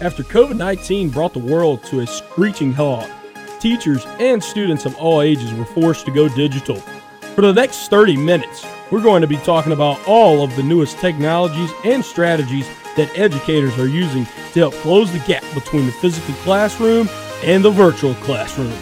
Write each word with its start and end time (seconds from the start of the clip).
After 0.00 0.22
COVID 0.22 0.56
19 0.56 1.10
brought 1.10 1.34
the 1.34 1.40
world 1.40 1.84
to 1.84 2.00
a 2.00 2.06
screeching 2.06 2.72
halt, 2.72 3.06
teachers 3.60 4.06
and 4.18 4.42
students 4.42 4.86
of 4.86 4.96
all 4.96 5.20
ages 5.20 5.52
were 5.52 5.66
forced 5.66 6.06
to 6.06 6.10
go 6.10 6.26
digital. 6.26 6.76
For 7.34 7.42
the 7.42 7.52
next 7.52 7.88
30 7.88 8.16
minutes, 8.16 8.64
we're 8.90 9.02
going 9.02 9.20
to 9.20 9.26
be 9.26 9.36
talking 9.36 9.72
about 9.72 10.00
all 10.08 10.42
of 10.42 10.56
the 10.56 10.62
newest 10.62 10.96
technologies 11.00 11.70
and 11.84 12.02
strategies 12.02 12.66
that 12.96 13.10
educators 13.14 13.78
are 13.78 13.88
using 13.88 14.24
to 14.24 14.60
help 14.60 14.74
close 14.76 15.12
the 15.12 15.18
gap 15.20 15.44
between 15.52 15.84
the 15.84 15.92
physical 15.92 16.32
classroom 16.44 17.06
and 17.44 17.62
the 17.62 17.70
virtual 17.70 18.14
classroom. 18.14 18.72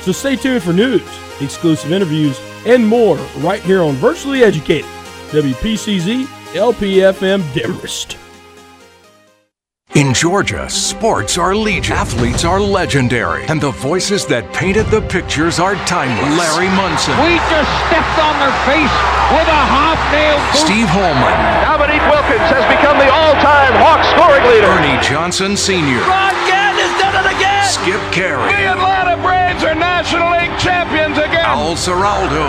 So 0.00 0.12
stay 0.12 0.36
tuned 0.36 0.62
for 0.62 0.72
news, 0.72 1.06
exclusive 1.42 1.92
interviews, 1.92 2.40
and 2.64 2.86
more 2.86 3.16
right 3.38 3.60
here 3.60 3.82
on 3.82 3.94
Virtually 3.96 4.42
Educated, 4.42 4.90
WPCZ 5.32 6.24
LPFM 6.54 7.42
Demorest. 7.52 8.21
In 9.92 10.14
Georgia, 10.14 10.70
sports 10.70 11.36
are 11.36 11.54
legion, 11.54 11.92
athletes 11.92 12.48
are 12.48 12.56
legendary, 12.56 13.44
and 13.44 13.60
the 13.60 13.76
voices 13.76 14.24
that 14.32 14.48
painted 14.56 14.88
the 14.88 15.04
pictures 15.04 15.60
are 15.60 15.76
timeless. 15.84 16.32
Larry 16.32 16.72
Munson. 16.72 17.12
We 17.20 17.36
just 17.52 17.68
stepped 17.92 18.16
on 18.16 18.40
their 18.40 18.56
face 18.64 18.96
with 19.36 19.44
a 19.52 19.62
hobnail 19.68 20.40
boot. 20.48 20.64
Steve 20.64 20.88
Holman. 20.88 21.36
Dominique 21.60 22.08
Wilkins 22.08 22.48
has 22.56 22.64
become 22.72 22.96
the 22.96 23.12
all-time 23.12 23.76
Hawk 23.84 24.00
scoring 24.16 24.40
leader. 24.48 24.72
Ernie 24.72 24.96
Johnson 25.04 25.60
Sr. 25.60 26.00
Ron 26.08 26.32
Gant 26.48 26.80
has 26.80 26.92
done 26.96 27.12
it 27.12 27.28
again. 27.28 27.60
Skip 27.68 28.00
Caray. 28.16 28.48
The 28.48 28.72
Atlanta 28.72 29.20
Braves 29.20 29.60
are 29.60 29.76
National 29.76 30.32
League 30.40 30.56
champions 30.56 31.20
again. 31.20 31.44
Al 31.44 31.76
Ciraldo. 31.76 32.48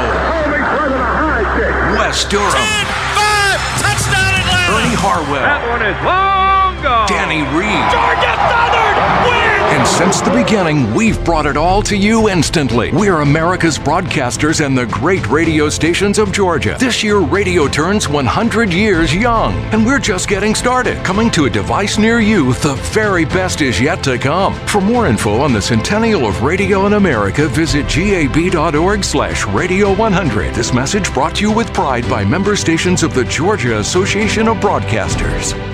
Wes 1.99 2.23
Durham. 2.23 2.55
Ten, 2.55 2.87
five, 3.11 3.59
touchdown 3.83 4.31
Atlanta. 4.31 4.79
Ernie 4.79 4.95
Harwell. 4.95 5.43
That 5.43 5.67
one 5.67 5.83
is 5.83 5.99
long 6.07 6.62
Danny 6.83 7.41
Reed. 7.55 7.83
Georgia 7.91 8.35
Southern 8.51 9.27
wins. 9.27 9.53
And 9.73 9.87
since 9.87 10.19
the 10.19 10.31
beginning, 10.31 10.93
we've 10.93 11.23
brought 11.23 11.45
it 11.45 11.55
all 11.55 11.81
to 11.83 11.95
you 11.95 12.29
instantly. 12.29 12.91
We're 12.91 13.21
America's 13.21 13.79
broadcasters 13.79 14.63
and 14.63 14.77
the 14.77 14.85
great 14.87 15.25
radio 15.29 15.69
stations 15.69 16.19
of 16.19 16.33
Georgia. 16.33 16.75
This 16.77 17.01
year, 17.01 17.19
radio 17.19 17.69
turns 17.69 18.09
100 18.09 18.73
years 18.73 19.15
young, 19.15 19.53
and 19.73 19.85
we're 19.85 19.99
just 19.99 20.27
getting 20.27 20.53
started. 20.55 21.03
Coming 21.05 21.31
to 21.31 21.45
a 21.45 21.49
device 21.49 21.97
near 21.97 22.19
you, 22.19 22.53
the 22.55 22.75
very 22.91 23.23
best 23.23 23.61
is 23.61 23.79
yet 23.79 24.03
to 24.03 24.17
come. 24.17 24.53
For 24.67 24.81
more 24.81 25.07
info 25.07 25.39
on 25.39 25.53
the 25.53 25.61
centennial 25.61 26.27
of 26.27 26.43
radio 26.43 26.85
in 26.85 26.93
America, 26.93 27.47
visit 27.47 27.87
gab.org 27.87 29.05
slash 29.05 29.47
radio 29.47 29.95
100. 29.95 30.53
This 30.53 30.73
message 30.73 31.13
brought 31.13 31.35
to 31.35 31.43
you 31.43 31.51
with 31.51 31.73
pride 31.73 32.07
by 32.09 32.25
member 32.25 32.57
stations 32.57 33.03
of 33.03 33.13
the 33.13 33.23
Georgia 33.23 33.79
Association 33.79 34.49
of 34.49 34.57
Broadcasters. 34.57 35.72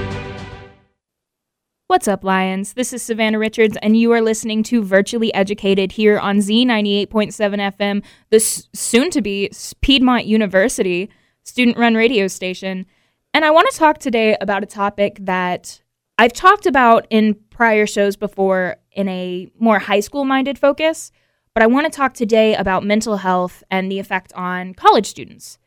What's 1.89 2.07
up, 2.07 2.23
Lions? 2.23 2.73
This 2.73 2.93
is 2.93 3.01
Savannah 3.01 3.39
Richards, 3.39 3.75
and 3.81 3.97
you 3.97 4.11
are 4.11 4.21
listening 4.21 4.61
to 4.65 4.83
Virtually 4.83 5.33
Educated 5.33 5.93
here 5.93 6.19
on 6.19 6.37
Z98.7 6.37 7.09
FM, 7.09 8.03
the 8.29 8.35
s- 8.35 8.69
soon 8.75 9.09
to 9.09 9.23
be 9.23 9.49
Piedmont 9.81 10.27
University 10.27 11.09
student 11.41 11.79
run 11.79 11.95
radio 11.95 12.27
station. 12.27 12.85
And 13.33 13.43
I 13.43 13.49
want 13.49 13.71
to 13.71 13.75
talk 13.75 13.97
today 13.97 14.37
about 14.39 14.61
a 14.61 14.67
topic 14.67 15.17
that 15.21 15.81
I've 16.19 16.31
talked 16.31 16.67
about 16.67 17.07
in 17.09 17.33
prior 17.49 17.87
shows 17.87 18.15
before 18.15 18.75
in 18.91 19.07
a 19.07 19.47
more 19.59 19.79
high 19.79 20.01
school 20.01 20.25
minded 20.25 20.59
focus, 20.59 21.11
but 21.55 21.63
I 21.63 21.65
want 21.65 21.91
to 21.91 21.97
talk 21.97 22.13
today 22.13 22.53
about 22.53 22.85
mental 22.85 23.17
health 23.17 23.63
and 23.71 23.91
the 23.91 23.97
effect 23.97 24.31
on 24.33 24.75
college 24.75 25.07
students. 25.07 25.57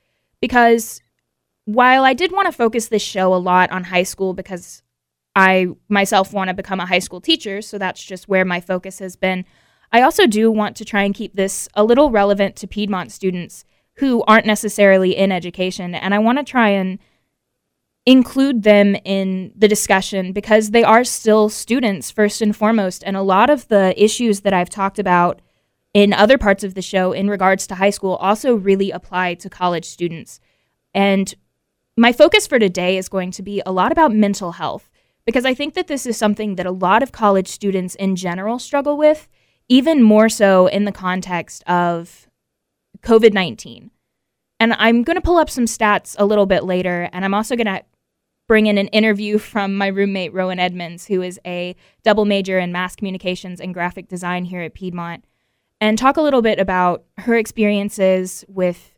Because 0.41 1.03
while 1.65 2.05
I 2.05 2.15
did 2.15 2.31
want 2.31 2.47
to 2.47 2.53
focus 2.53 2.87
this 2.87 3.03
show 3.03 3.35
a 3.35 3.43
lot 3.43 3.73
on 3.73 3.83
high 3.83 4.05
school 4.05 4.35
because 4.35 4.85
I 5.35 5.69
myself 5.89 6.33
want 6.33 6.49
to 6.49 6.55
become 6.55 6.81
a 6.81 6.87
high 6.87 6.99
school 6.99 7.21
teacher, 7.21 7.63
so 7.63 7.79
that's 7.79 8.03
just 8.03 8.29
where 8.29 8.45
my 8.45 8.61
focus 8.61 8.99
has 8.99 9.17
been. 9.17 9.45
I 9.91 10.03
also 10.03 10.27
do 10.27 10.51
want 10.51 10.77
to 10.77 10.85
try 10.85 11.03
and 11.03 11.15
keep 11.15 11.35
this 11.35 11.69
a 11.75 11.85
little 11.85 12.11
relevant 12.11 12.57
to 12.57 12.67
Piedmont 12.67 13.13
students 13.13 13.65
who 13.97 14.23
aren't 14.25 14.47
necessarily 14.47 15.17
in 15.17 15.33
education, 15.33 15.95
and 15.95 16.15
I 16.15 16.19
want 16.19 16.39
to 16.39 16.45
try 16.45 16.71
and 16.71 16.99
include 18.05 18.63
them 18.63 18.97
in 19.05 19.53
the 19.55 19.69
discussion 19.69 20.33
because 20.33 20.71
they 20.71 20.83
are 20.83 21.05
still 21.05 21.49
students 21.49 22.11
first 22.11 22.43
and 22.43 22.57
foremost, 22.57 23.03
and 23.07 23.17
a 23.17 23.23
lot 23.23 23.49
of 23.49 23.69
the 23.69 23.95
issues 24.03 24.41
that 24.41 24.53
I've 24.53 24.71
talked 24.71 24.99
about 24.99 25.41
in 25.95 26.13
other 26.13 26.39
parts 26.39 26.65
of 26.65 26.75
the 26.75 26.83
show 26.83 27.13
in 27.13 27.29
regards 27.29 27.67
to 27.67 27.75
high 27.75 27.91
school 27.91 28.15
also 28.17 28.55
really 28.55 28.91
apply 28.91 29.35
to 29.35 29.51
college 29.51 29.85
students. 29.85 30.41
And 30.95 31.35
my 31.97 32.13
focus 32.13 32.47
for 32.47 32.59
today 32.59 32.97
is 32.97 33.09
going 33.09 33.31
to 33.33 33.43
be 33.43 33.63
a 33.65 33.73
lot 33.73 33.93
about 33.93 34.13
mental 34.13 34.53
health 34.53 34.91
because 35.27 35.45
I 35.45 35.55
think 35.55 35.75
that 35.75 35.87
this 35.87 36.07
is 36.07 36.17
something 36.17 36.57
that 36.57 36.67
a 36.67 36.71
lot 36.71 37.03
of 37.03 37.13
college 37.13 37.49
students 37.49 37.95
in 37.95 38.17
general 38.17 38.59
struggle 38.59 38.97
with, 38.97 39.29
even 39.69 40.03
more 40.03 40.29
so 40.29 40.67
in 40.67 40.85
the 40.85 40.93
context 40.93 41.63
of 41.67 42.29
COVID 43.03 43.33
19. 43.33 43.91
And 44.61 44.75
I'm 44.75 45.03
going 45.03 45.17
to 45.17 45.23
pull 45.23 45.39
up 45.39 45.51
some 45.51 45.65
stats 45.65 46.15
a 46.19 46.25
little 46.25 46.47
bit 46.47 46.65
later, 46.65 47.09
and 47.13 47.25
I'm 47.25 47.35
also 47.35 47.57
going 47.57 47.67
to 47.67 47.83
bring 48.47 48.67
in 48.67 48.79
an 48.79 48.89
interview 48.89 49.39
from 49.39 49.77
my 49.77 49.87
roommate, 49.87 50.33
Rowan 50.33 50.59
Edmonds, 50.59 51.07
who 51.07 51.23
is 51.23 51.41
a 51.47 51.75
double 52.03 52.25
major 52.25 52.59
in 52.59 52.71
mass 52.71 52.95
communications 52.95 53.61
and 53.61 53.75
graphic 53.75 54.09
design 54.09 54.45
here 54.45 54.61
at 54.61 54.75
Piedmont, 54.75 55.25
and 55.81 55.99
talk 55.99 56.17
a 56.17 56.23
little 56.23 56.43
bit 56.43 56.61
about 56.61 57.05
her 57.19 57.35
experiences 57.35 58.45
with 58.49 58.95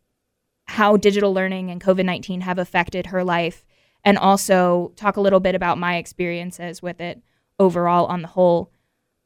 how 0.67 0.97
digital 0.97 1.33
learning 1.33 1.71
and 1.71 1.81
COVID 1.81 2.05
19 2.05 2.41
have 2.43 2.59
affected 2.59 3.07
her 3.07 3.23
life 3.23 3.65
and 4.05 4.19
also 4.19 4.93
talk 4.97 5.17
a 5.17 5.21
little 5.21 5.41
bit 5.41 5.55
about 5.55 5.79
my 5.79 5.97
experiences 5.97 6.83
with 6.83 7.01
it 7.01 7.23
overall 7.59 8.07
on 8.07 8.23
the 8.23 8.29
whole. 8.29 8.71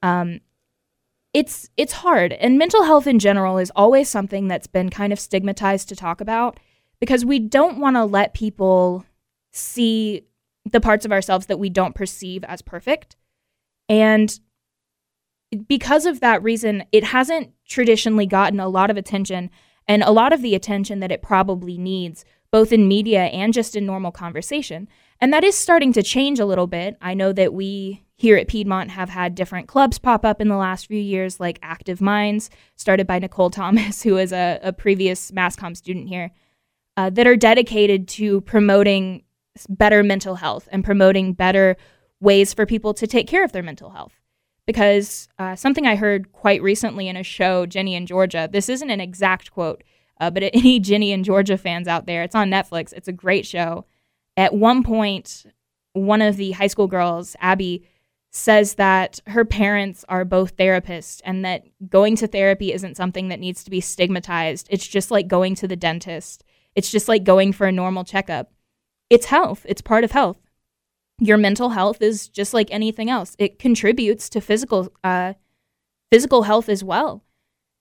Um, 0.03 0.41
it's 1.35 1.69
it's 1.77 1.93
hard, 1.93 2.33
and 2.33 2.59
mental 2.59 2.85
health 2.85 3.07
in 3.07 3.19
general 3.19 3.59
is 3.59 3.73
always 3.77 4.09
something 4.09 4.49
that's 4.49 4.67
been 4.67 4.89
kind 4.89 5.13
of 5.13 5.21
stigmatized 5.21 5.89
to 5.89 5.97
talk 5.97 6.21
about 6.21 6.59
because 7.01 7.25
we 7.25 7.39
don't 7.39 7.79
want 7.79 7.97
to 7.97 8.05
let 8.05 8.35
people 8.35 9.05
see 9.53 10.25
the 10.71 10.81
parts 10.81 11.05
of 11.05 11.13
ourselves 11.13 11.47
that 11.47 11.59
we 11.59 11.69
don't 11.69 11.95
perceive 11.95 12.45
as 12.45 12.63
perfect, 12.63 13.17
and 13.89 14.39
because 15.67 16.07
of 16.07 16.21
that 16.21 16.43
reason, 16.43 16.85
it 16.93 17.05
hasn't 17.05 17.53
traditionally 17.67 18.27
gotten 18.27 18.61
a 18.61 18.69
lot 18.69 18.91
of 18.91 18.97
attention 18.97 19.51
and 19.87 20.03
a 20.03 20.11
lot 20.11 20.33
of 20.33 20.43
the 20.43 20.55
attention 20.55 21.01
that 21.01 21.11
it 21.11 21.23
probably 21.23 21.79
needs 21.79 22.25
both 22.51 22.73
in 22.73 22.89
media 22.89 23.25
and 23.25 23.53
just 23.53 23.77
in 23.77 23.87
normal 23.87 24.11
conversation. 24.11 24.89
And 25.21 25.33
that 25.33 25.45
is 25.45 25.57
starting 25.57 25.93
to 25.95 26.03
change 26.03 26.39
a 26.39 26.47
little 26.47 26.67
bit. 26.67 26.97
I 27.01 27.15
know 27.15 27.33
that 27.33 27.53
we 27.53 28.05
here 28.19 28.37
at 28.37 28.49
Piedmont 28.49 28.91
have 28.91 29.11
had 29.11 29.37
different 29.37 29.69
clubs 29.69 29.99
pop 29.99 30.25
up 30.25 30.41
in 30.41 30.49
the 30.49 30.57
last 30.57 30.87
few 30.87 31.01
years, 31.01 31.39
like 31.39 31.59
Active 31.63 32.01
Minds, 32.01 32.51
started 32.75 33.07
by 33.07 33.19
Nicole 33.19 33.51
Thomas, 33.51 34.03
who 34.03 34.17
is 34.17 34.33
a, 34.33 34.59
a 34.63 34.73
previous 34.73 35.31
MassCom 35.31 35.77
student 35.77 36.09
here, 36.09 36.33
uh, 36.97 37.11
that 37.11 37.27
are 37.27 37.37
dedicated 37.37 38.09
to 38.09 38.41
promoting 38.43 39.23
better 39.69 40.03
mental 40.03 40.37
health 40.37 40.69
and 40.73 40.85
promoting 40.85 41.33
better 41.33 41.77
ways 42.21 42.53
for 42.53 42.67
people 42.67 42.95
to 42.95 43.07
take 43.07 43.29
care 43.29 43.45
of 43.45 43.53
their 43.53 43.63
mental 43.63 43.91
health. 43.91 44.13
Because 44.67 45.29
uh, 45.39 45.57
something 45.57 45.87
I 45.87 45.97
heard 45.97 46.33
quite 46.33 46.61
recently 46.61 47.09
in 47.09 47.17
a 47.17 47.23
show, 47.23 47.67
Ginny 47.67 47.95
and 47.95 48.07
Georgia, 48.07 48.49
this 48.53 48.69
isn't 48.69 48.91
an 48.91 49.01
exact 49.01 49.53
quote, 49.53 49.83
uh, 50.21 50.31
but 50.31 50.43
any 50.53 50.81
Ginny 50.81 51.13
and 51.13 51.25
Georgia 51.25 51.59
fans 51.59 51.89
out 51.89 52.07
there, 52.07 52.23
it's 52.23 52.35
on 52.35 52.51
Netflix. 52.51 52.93
It's 52.93 53.09
a 53.09 53.13
great 53.13 53.47
show. 53.47 53.85
At 54.37 54.55
one 54.55 54.83
point, 54.83 55.47
one 55.93 56.23
of 56.23 56.37
the 56.37 56.53
high 56.53 56.67
school 56.69 56.87
girls, 56.87 57.37
Abby, 57.41 57.85
says 58.31 58.75
that 58.75 59.21
her 59.29 59.45
parents 59.45 60.05
are 60.09 60.25
both 60.25 60.57
therapists 60.57 61.21
and 61.25 61.45
that 61.45 61.65
going 61.89 62.15
to 62.17 62.27
therapy 62.27 62.73
isn't 62.73 62.97
something 62.97 63.29
that 63.29 63.41
needs 63.41 63.65
to 63.65 63.71
be 63.71 63.81
stigmatized. 63.81 64.69
It's 64.71 64.87
just 64.87 65.11
like 65.11 65.29
going 65.29 65.55
to 65.57 65.69
the 65.69 65.77
dentist, 65.77 66.45
it's 66.75 66.91
just 66.91 67.09
like 67.09 67.25
going 67.25 67.53
for 67.53 67.67
a 67.67 67.73
normal 67.73 68.05
checkup. 68.05 68.53
It's 69.11 69.27
health, 69.27 69.65
it's 69.69 69.81
part 69.81 70.05
of 70.05 70.13
health. 70.13 70.39
Your 71.21 71.39
mental 71.39 71.71
health 71.71 72.01
is 72.01 72.29
just 72.29 72.55
like 72.55 72.69
anything 72.71 73.11
else. 73.11 73.35
It 73.39 73.59
contributes 73.59 74.29
to 74.29 74.41
physical 74.41 74.93
uh, 75.03 75.33
physical 76.13 76.43
health 76.43 76.69
as 76.69 76.85
well. 76.85 77.25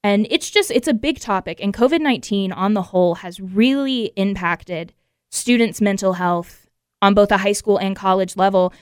And 0.04 0.26
it's 0.30 0.50
just, 0.50 0.70
it's 0.70 0.88
a 0.88 0.94
big 0.94 1.20
topic. 1.20 1.58
And 1.60 1.74
COVID 1.74 2.00
19 2.00 2.52
on 2.52 2.74
the 2.74 2.82
whole 2.82 3.16
has 3.16 3.40
really 3.40 4.12
impacted 4.16 4.92
students' 5.30 5.80
mental 5.80 6.14
health 6.14 6.68
on 7.02 7.14
both 7.14 7.30
a 7.30 7.38
high 7.38 7.52
school 7.52 7.78
and 7.78 7.94
college 7.94 8.36
level, 8.36 8.72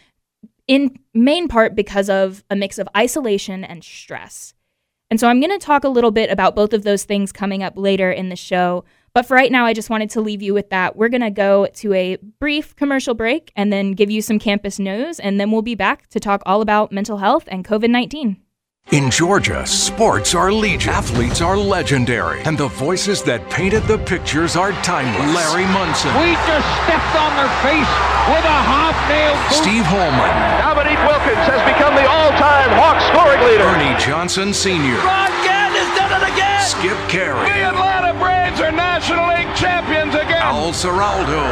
in 0.66 0.98
main 1.14 1.48
part 1.48 1.74
because 1.74 2.08
of 2.10 2.44
a 2.50 2.56
mix 2.56 2.78
of 2.78 2.88
isolation 2.96 3.64
and 3.64 3.84
stress. 3.84 4.54
And 5.10 5.20
so 5.20 5.28
I'm 5.28 5.40
going 5.40 5.56
to 5.56 5.64
talk 5.64 5.84
a 5.84 5.88
little 5.88 6.10
bit 6.10 6.30
about 6.30 6.56
both 6.56 6.72
of 6.72 6.82
those 6.82 7.04
things 7.04 7.30
coming 7.30 7.62
up 7.62 7.74
later 7.76 8.10
in 8.10 8.28
the 8.28 8.36
show. 8.36 8.84
But 9.14 9.24
for 9.24 9.34
right 9.34 9.52
now, 9.52 9.64
I 9.64 9.72
just 9.72 9.88
wanted 9.88 10.10
to 10.10 10.20
leave 10.20 10.42
you 10.42 10.52
with 10.52 10.70
that. 10.70 10.96
We're 10.96 11.08
going 11.08 11.20
to 11.20 11.30
go 11.30 11.68
to 11.74 11.92
a 11.94 12.16
brief 12.40 12.74
commercial 12.74 13.14
break 13.14 13.52
and 13.54 13.72
then 13.72 13.92
give 13.92 14.10
you 14.10 14.20
some 14.20 14.38
campus 14.38 14.78
news. 14.78 15.20
And 15.20 15.38
then 15.38 15.50
we'll 15.50 15.62
be 15.62 15.76
back 15.76 16.08
to 16.08 16.20
talk 16.20 16.42
all 16.44 16.60
about 16.60 16.92
mental 16.92 17.18
health 17.18 17.44
and 17.46 17.64
COVID 17.64 17.88
19. 17.88 18.42
In 18.94 19.10
Georgia, 19.10 19.66
sports 19.66 20.32
are 20.32 20.52
legion, 20.52 20.94
athletes 20.94 21.40
are 21.42 21.58
legendary, 21.58 22.40
and 22.46 22.56
the 22.56 22.68
voices 22.68 23.20
that 23.24 23.42
painted 23.50 23.82
the 23.90 23.98
pictures 23.98 24.54
are 24.54 24.70
timeless. 24.86 25.26
Larry 25.34 25.66
Munson. 25.74 26.14
We 26.22 26.38
just 26.46 26.70
stepped 26.86 27.14
on 27.18 27.34
their 27.34 27.50
face 27.66 27.90
with 28.30 28.46
a 28.46 28.58
hobnail 28.62 29.34
boot. 29.50 29.58
Steve 29.58 29.82
Holman. 29.90 30.30
Dominique 30.62 31.02
Wilkins 31.02 31.50
has 31.50 31.58
become 31.66 31.98
the 31.98 32.06
all-time 32.06 32.70
Hawk 32.78 33.02
scoring 33.10 33.42
leader. 33.50 33.66
Ernie 33.66 33.98
Johnson 33.98 34.54
Sr., 34.54 35.02
Ron 35.02 35.34
Gant 35.42 35.74
has 35.74 35.90
done 35.98 36.14
it 36.22 36.30
again. 36.30 36.62
Skip 36.62 36.98
Caray, 37.10 37.58
The 37.58 37.74
Atlanta 37.74 38.14
Braves 38.22 38.62
are 38.62 38.70
National 38.70 39.26
League 39.34 39.50
champions 39.58 40.14
again. 40.14 40.46
Al 40.46 40.70
Ciraldo, 40.70 41.42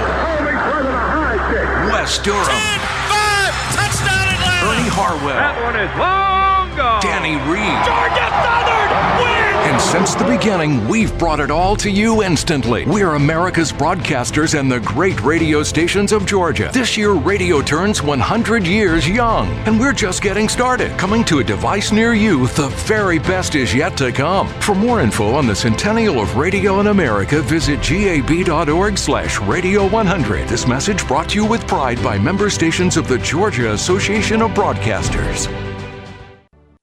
Wes 1.90 2.14
Durham, 2.22 2.46
Ten, 2.46 2.78
five, 3.10 3.50
touchdown 3.74 4.22
Atlanta. 4.22 4.70
Ernie 4.70 4.86
Harwell, 4.94 5.34
That 5.34 5.58
one 5.66 5.74
is 5.74 5.90
long 5.98 6.53
Danny 6.76 7.36
Reed. 7.50 7.78
Georgia 7.84 8.28
Southern 8.42 9.18
wins. 9.18 9.54
And 9.64 9.80
since 9.80 10.14
the 10.14 10.24
beginning, 10.24 10.86
we've 10.88 11.16
brought 11.18 11.40
it 11.40 11.50
all 11.50 11.74
to 11.76 11.90
you 11.90 12.22
instantly. 12.22 12.84
We're 12.84 13.14
America's 13.14 13.72
broadcasters 13.72 14.58
and 14.58 14.70
the 14.70 14.80
great 14.80 15.20
radio 15.22 15.62
stations 15.62 16.12
of 16.12 16.26
Georgia. 16.26 16.70
This 16.72 16.96
year, 16.96 17.12
radio 17.12 17.62
turns 17.62 18.02
100 18.02 18.66
years 18.66 19.08
young, 19.08 19.48
and 19.66 19.80
we're 19.80 19.92
just 19.92 20.20
getting 20.20 20.48
started. 20.48 20.96
Coming 20.98 21.24
to 21.24 21.38
a 21.38 21.44
device 21.44 21.92
near 21.92 22.12
you, 22.12 22.46
the 22.48 22.68
very 22.86 23.18
best 23.18 23.54
is 23.54 23.74
yet 23.74 23.96
to 23.96 24.12
come. 24.12 24.48
For 24.60 24.74
more 24.74 25.00
info 25.00 25.34
on 25.34 25.46
the 25.46 25.56
centennial 25.56 26.20
of 26.20 26.36
radio 26.36 26.80
in 26.80 26.88
America, 26.88 27.40
visit 27.40 27.80
gab.org 27.80 28.98
slash 28.98 29.40
radio 29.40 29.88
100. 29.88 30.48
This 30.48 30.66
message 30.66 31.06
brought 31.08 31.30
to 31.30 31.36
you 31.36 31.46
with 31.46 31.66
pride 31.66 32.02
by 32.02 32.18
member 32.18 32.50
stations 32.50 32.96
of 32.96 33.08
the 33.08 33.18
Georgia 33.18 33.72
Association 33.72 34.42
of 34.42 34.50
Broadcasters. 34.50 35.63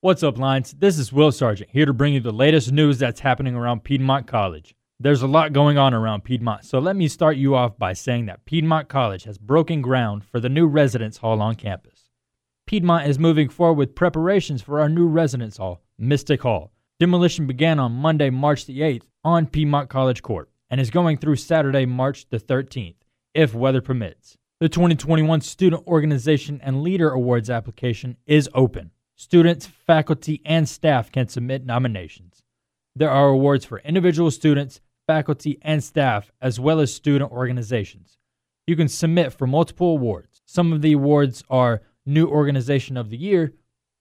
What's 0.04 0.24
up, 0.24 0.40
Lions? 0.40 0.74
This 0.80 0.98
is 0.98 1.14
Will 1.14 1.32
Sargent 1.32 1.70
here 1.70 1.86
to 1.86 1.94
bring 1.94 2.16
you 2.16 2.22
the 2.22 2.32
latest 2.32 2.72
news 2.72 2.98
that's 2.98 3.20
happening 3.20 3.54
around 3.54 3.84
Piedmont 3.84 4.26
College. 4.26 4.74
There's 5.00 5.22
a 5.22 5.28
lot 5.28 5.54
going 5.54 5.78
on 5.78 5.94
around 5.94 6.24
Piedmont, 6.24 6.66
so 6.66 6.80
let 6.80 6.96
me 6.96 7.08
start 7.08 7.38
you 7.38 7.54
off 7.54 7.78
by 7.78 7.94
saying 7.94 8.26
that 8.26 8.44
Piedmont 8.46 8.90
College 8.90 9.26
has 9.26 9.38
broken 9.38 9.80
ground 9.84 10.26
for 10.26 10.40
the 10.40 10.50
new 10.50 10.66
residence 10.66 11.18
hall 11.18 11.40
on 11.40 11.54
campus. 11.54 12.10
Piedmont 12.66 13.08
is 13.08 13.20
moving 13.20 13.48
forward 13.48 13.78
with 13.78 13.94
preparations 13.94 14.64
for 14.64 14.80
our 14.80 14.90
new 14.90 15.06
residence 15.06 15.58
hall, 15.58 15.84
Mystic 16.00 16.42
Hall. 16.42 16.72
Demolition 17.00 17.46
began 17.46 17.78
on 17.78 17.92
Monday, 17.92 18.32
March 18.32 18.66
the 18.66 18.80
8th 18.80 19.04
on 19.24 19.46
Piedmont 19.46 19.92
College 19.92 20.24
Court 20.24 20.50
and 20.72 20.82
is 20.82 20.90
going 20.90 21.20
through 21.20 21.36
Saturday, 21.36 21.86
March 21.86 22.28
the 22.32 22.40
13th, 22.40 22.96
if 23.36 23.54
weather 23.54 23.82
permits. 23.82 24.36
The 24.60 24.68
2021 24.68 25.42
Student 25.42 25.86
Organization 25.86 26.60
and 26.64 26.82
Leader 26.82 27.12
Awards 27.12 27.52
application 27.52 28.18
is 28.26 28.50
open. 28.56 28.90
Students, 29.22 29.68
faculty, 29.68 30.42
and 30.46 30.68
staff 30.68 31.12
can 31.12 31.28
submit 31.28 31.64
nominations. 31.64 32.42
There 32.96 33.12
are 33.12 33.30
awards 33.30 33.64
for 33.64 33.78
individual 33.82 34.32
students, 34.32 34.82
faculty, 35.06 35.60
and 35.62 35.84
staff, 35.84 36.32
as 36.42 36.60
well 36.60 36.80
as 36.80 36.92
student 36.92 37.32
organizations. 37.32 38.18
You 38.66 38.76
can 38.76 38.88
submit 38.88 39.32
for 39.32 39.46
multiple 39.46 39.92
awards. 39.92 40.42
Some 40.48 40.74
of 40.74 40.82
the 40.82 40.94
awards 40.94 41.44
are 41.52 41.84
New 42.04 42.26
Organization 42.26 42.98
of 42.98 43.12
the 43.12 43.18
Year, 43.18 43.54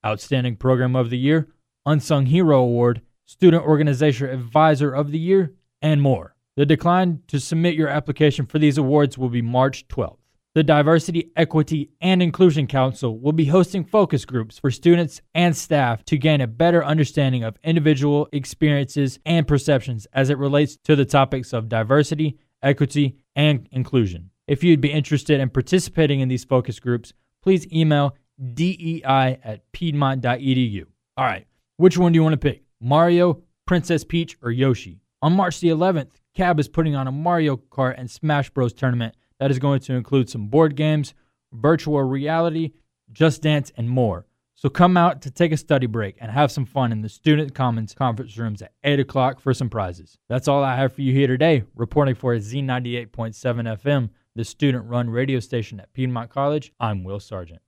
Outstanding 0.03 0.55
Program 0.55 0.95
of 0.95 1.11
the 1.11 1.19
Year, 1.19 1.49
Unsung 1.85 2.25
Hero 2.25 2.59
Award, 2.59 3.03
Student 3.27 3.63
Organization 3.63 4.27
Advisor 4.27 4.91
of 4.91 5.11
the 5.11 5.19
Year, 5.19 5.53
and 5.83 6.01
more. 6.01 6.35
The 6.55 6.65
deadline 6.65 7.21
to 7.27 7.39
submit 7.39 7.75
your 7.75 7.89
application 7.89 8.47
for 8.47 8.57
these 8.57 8.79
awards 8.79 9.19
will 9.19 9.29
be 9.29 9.43
March 9.43 9.87
12th. 9.87 10.17
The 10.53 10.63
Diversity, 10.63 11.31
Equity, 11.37 11.91
and 12.01 12.21
Inclusion 12.21 12.67
Council 12.67 13.17
will 13.17 13.31
be 13.31 13.45
hosting 13.45 13.85
focus 13.85 14.25
groups 14.25 14.59
for 14.59 14.69
students 14.69 15.21
and 15.33 15.55
staff 15.55 16.03
to 16.03 16.17
gain 16.17 16.41
a 16.41 16.47
better 16.47 16.83
understanding 16.83 17.45
of 17.45 17.57
individual 17.63 18.27
experiences 18.33 19.17
and 19.25 19.47
perceptions 19.47 20.07
as 20.11 20.29
it 20.29 20.37
relates 20.37 20.75
to 20.83 20.97
the 20.97 21.05
topics 21.05 21.53
of 21.53 21.69
diversity, 21.69 22.37
equity, 22.61 23.15
and 23.33 23.69
inclusion. 23.71 24.29
If 24.45 24.61
you'd 24.61 24.81
be 24.81 24.91
interested 24.91 25.39
in 25.39 25.51
participating 25.51 26.19
in 26.19 26.27
these 26.27 26.43
focus 26.43 26.81
groups, 26.81 27.13
please 27.41 27.65
email 27.71 28.17
dei 28.53 29.01
at 29.05 29.71
piedmont.edu. 29.71 30.85
All 31.15 31.25
right, 31.25 31.47
which 31.77 31.97
one 31.97 32.11
do 32.11 32.17
you 32.17 32.23
want 32.23 32.33
to 32.33 32.37
pick? 32.37 32.63
Mario, 32.81 33.41
Princess 33.65 34.03
Peach, 34.03 34.37
or 34.41 34.51
Yoshi? 34.51 34.99
On 35.21 35.31
March 35.31 35.61
the 35.61 35.69
11th, 35.69 36.11
Cab 36.35 36.59
is 36.59 36.67
putting 36.67 36.93
on 36.93 37.07
a 37.07 37.11
Mario 37.11 37.55
Kart 37.55 37.95
and 37.97 38.11
Smash 38.11 38.49
Bros. 38.49 38.73
tournament 38.73 39.15
that 39.41 39.49
is 39.49 39.57
going 39.57 39.79
to 39.79 39.95
include 39.95 40.29
some 40.29 40.45
board 40.45 40.75
games, 40.75 41.15
virtual 41.51 42.03
reality, 42.03 42.73
Just 43.11 43.41
Dance, 43.41 43.71
and 43.75 43.89
more. 43.89 44.27
So 44.53 44.69
come 44.69 44.95
out 44.95 45.23
to 45.23 45.31
take 45.31 45.51
a 45.51 45.57
study 45.57 45.87
break 45.87 46.15
and 46.21 46.31
have 46.31 46.51
some 46.51 46.63
fun 46.63 46.91
in 46.91 47.01
the 47.01 47.09
Student 47.09 47.55
Commons 47.55 47.95
conference 47.95 48.37
rooms 48.37 48.61
at 48.61 48.73
8 48.83 48.99
o'clock 48.99 49.39
for 49.39 49.51
some 49.55 49.67
prizes. 49.67 50.19
That's 50.29 50.47
all 50.47 50.63
I 50.63 50.75
have 50.75 50.93
for 50.93 51.01
you 51.01 51.11
here 51.11 51.25
today. 51.25 51.63
Reporting 51.75 52.13
for 52.13 52.35
Z98.7 52.35 53.09
FM, 53.09 54.11
the 54.35 54.43
student 54.43 54.87
run 54.87 55.09
radio 55.09 55.39
station 55.39 55.79
at 55.79 55.91
Piedmont 55.91 56.29
College, 56.29 56.71
I'm 56.79 57.03
Will 57.03 57.19
Sargent. 57.19 57.63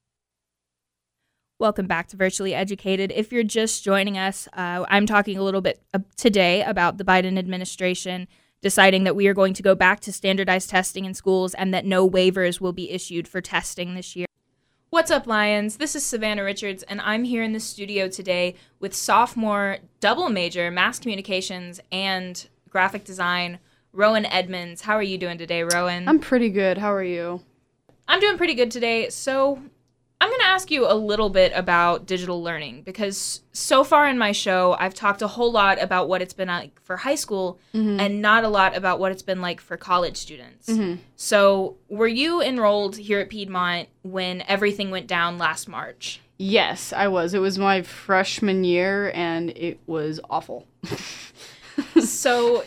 Welcome 1.58 1.88
back 1.88 2.08
to 2.10 2.18
Virtually 2.18 2.54
Educated. 2.54 3.12
If 3.16 3.32
you're 3.32 3.42
just 3.42 3.84
joining 3.84 4.16
us, 4.16 4.48
uh, 4.54 4.86
I'm 4.90 5.08
talking 5.08 5.40
a 5.40 5.44
little 5.44 5.62
bit 5.62 5.82
uh, 5.92 6.00
today 6.18 6.62
about 6.62 7.00
the 7.00 7.04
Biden 7.04 7.40
administration 7.40 8.28
deciding 8.64 9.04
that 9.04 9.16
we 9.16 9.28
are 9.28 9.34
going 9.36 9.54
to 9.54 9.62
go 9.62 9.76
back 9.76 10.00
to 10.00 10.12
standardized 10.12 10.70
testing 10.70 11.06
in 11.06 11.14
schools 11.14 11.54
and 11.54 11.72
that 11.74 11.86
no 11.86 12.10
waivers 12.10 12.60
will 12.60 12.74
be 12.74 12.90
issued 12.90 13.28
for 13.28 13.42
testing 13.42 13.94
this 13.94 14.16
year. 14.16 14.26
What's 14.90 15.12
up, 15.12 15.28
Lions? 15.28 15.78
This 15.78 15.96
is 15.96 16.06
Savannah 16.06 16.44
Richards, 16.44 16.84
and 16.84 17.02
I'm 17.02 17.26
here 17.26 17.44
in 17.44 17.52
the 17.52 17.60
studio 17.60 18.08
today 18.08 18.56
with 18.80 18.96
sophomore 18.96 19.80
double 20.00 20.30
major 20.30 20.72
mass 20.72 20.98
communications 20.98 21.82
and 21.92 22.48
graphic 22.70 23.04
design, 23.04 23.60
Rowan 23.92 24.26
Edmonds. 24.26 24.82
How 24.82 24.96
are 24.96 25.04
you 25.04 25.18
doing 25.18 25.38
today, 25.38 25.64
Rowan? 25.64 26.08
I'm 26.08 26.20
pretty 26.20 26.50
good. 26.50 26.78
How 26.78 26.94
are 26.94 27.04
you? 27.04 27.42
I'm 28.08 28.20
doing 28.20 28.38
pretty 28.38 28.54
good 28.54 28.72
today. 28.72 29.10
So, 29.10 29.62
I'm 30.24 30.30
going 30.30 30.40
to 30.40 30.48
ask 30.48 30.72
you 30.72 30.90
a 30.90 30.96
little 30.96 31.30
bit 31.30 31.52
about 31.54 32.06
digital 32.06 32.42
learning 32.42 32.84
because 32.84 33.42
so 33.52 33.84
far 33.84 34.08
in 34.08 34.18
my 34.18 34.32
show, 34.32 34.74
I've 34.80 34.94
talked 34.94 35.22
a 35.22 35.28
whole 35.28 35.52
lot 35.52 35.82
about 35.82 36.08
what 36.08 36.22
it's 36.22 36.34
been 36.34 36.48
like 36.48 36.82
for 36.82 36.96
high 36.96 37.16
school 37.16 37.60
mm-hmm. 37.74 38.00
and 38.00 38.22
not 38.22 38.46
a 38.46 38.48
lot 38.48 38.74
about 38.74 39.02
what 39.02 39.12
it's 39.12 39.22
been 39.22 39.42
like 39.42 39.60
for 39.60 39.76
college 39.76 40.16
students. 40.16 40.70
Mm-hmm. 40.70 41.02
So, 41.18 41.76
were 41.90 42.08
you 42.08 42.42
enrolled 42.42 42.96
here 42.96 43.20
at 43.20 43.28
Piedmont 43.28 43.90
when 44.04 44.44
everything 44.48 44.92
went 44.92 45.08
down 45.08 45.38
last 45.38 45.68
March? 45.68 46.22
Yes, 46.38 46.94
I 46.94 47.10
was. 47.10 47.34
It 47.34 47.40
was 47.40 47.60
my 47.60 47.82
freshman 47.82 48.64
year 48.64 49.12
and 49.14 49.50
it 49.50 49.82
was 49.88 50.22
awful. 50.30 50.66
so 52.00 52.64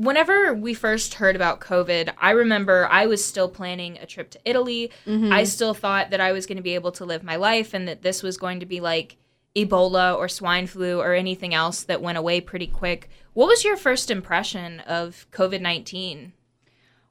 whenever 0.00 0.54
we 0.54 0.72
first 0.72 1.14
heard 1.14 1.36
about 1.36 1.60
covid 1.60 2.10
i 2.18 2.30
remember 2.30 2.88
i 2.90 3.04
was 3.04 3.22
still 3.22 3.48
planning 3.48 3.98
a 3.98 4.06
trip 4.06 4.30
to 4.30 4.40
italy 4.46 4.90
mm-hmm. 5.06 5.30
i 5.30 5.44
still 5.44 5.74
thought 5.74 6.08
that 6.10 6.20
i 6.20 6.32
was 6.32 6.46
going 6.46 6.56
to 6.56 6.62
be 6.62 6.74
able 6.74 6.90
to 6.90 7.04
live 7.04 7.22
my 7.22 7.36
life 7.36 7.74
and 7.74 7.86
that 7.86 8.00
this 8.00 8.22
was 8.22 8.38
going 8.38 8.60
to 8.60 8.66
be 8.66 8.80
like 8.80 9.16
ebola 9.54 10.16
or 10.16 10.26
swine 10.26 10.66
flu 10.66 10.98
or 10.98 11.12
anything 11.12 11.52
else 11.52 11.82
that 11.82 12.00
went 12.00 12.16
away 12.16 12.40
pretty 12.40 12.66
quick 12.66 13.10
what 13.34 13.46
was 13.46 13.62
your 13.62 13.76
first 13.76 14.10
impression 14.10 14.80
of 14.80 15.26
covid-19 15.32 16.32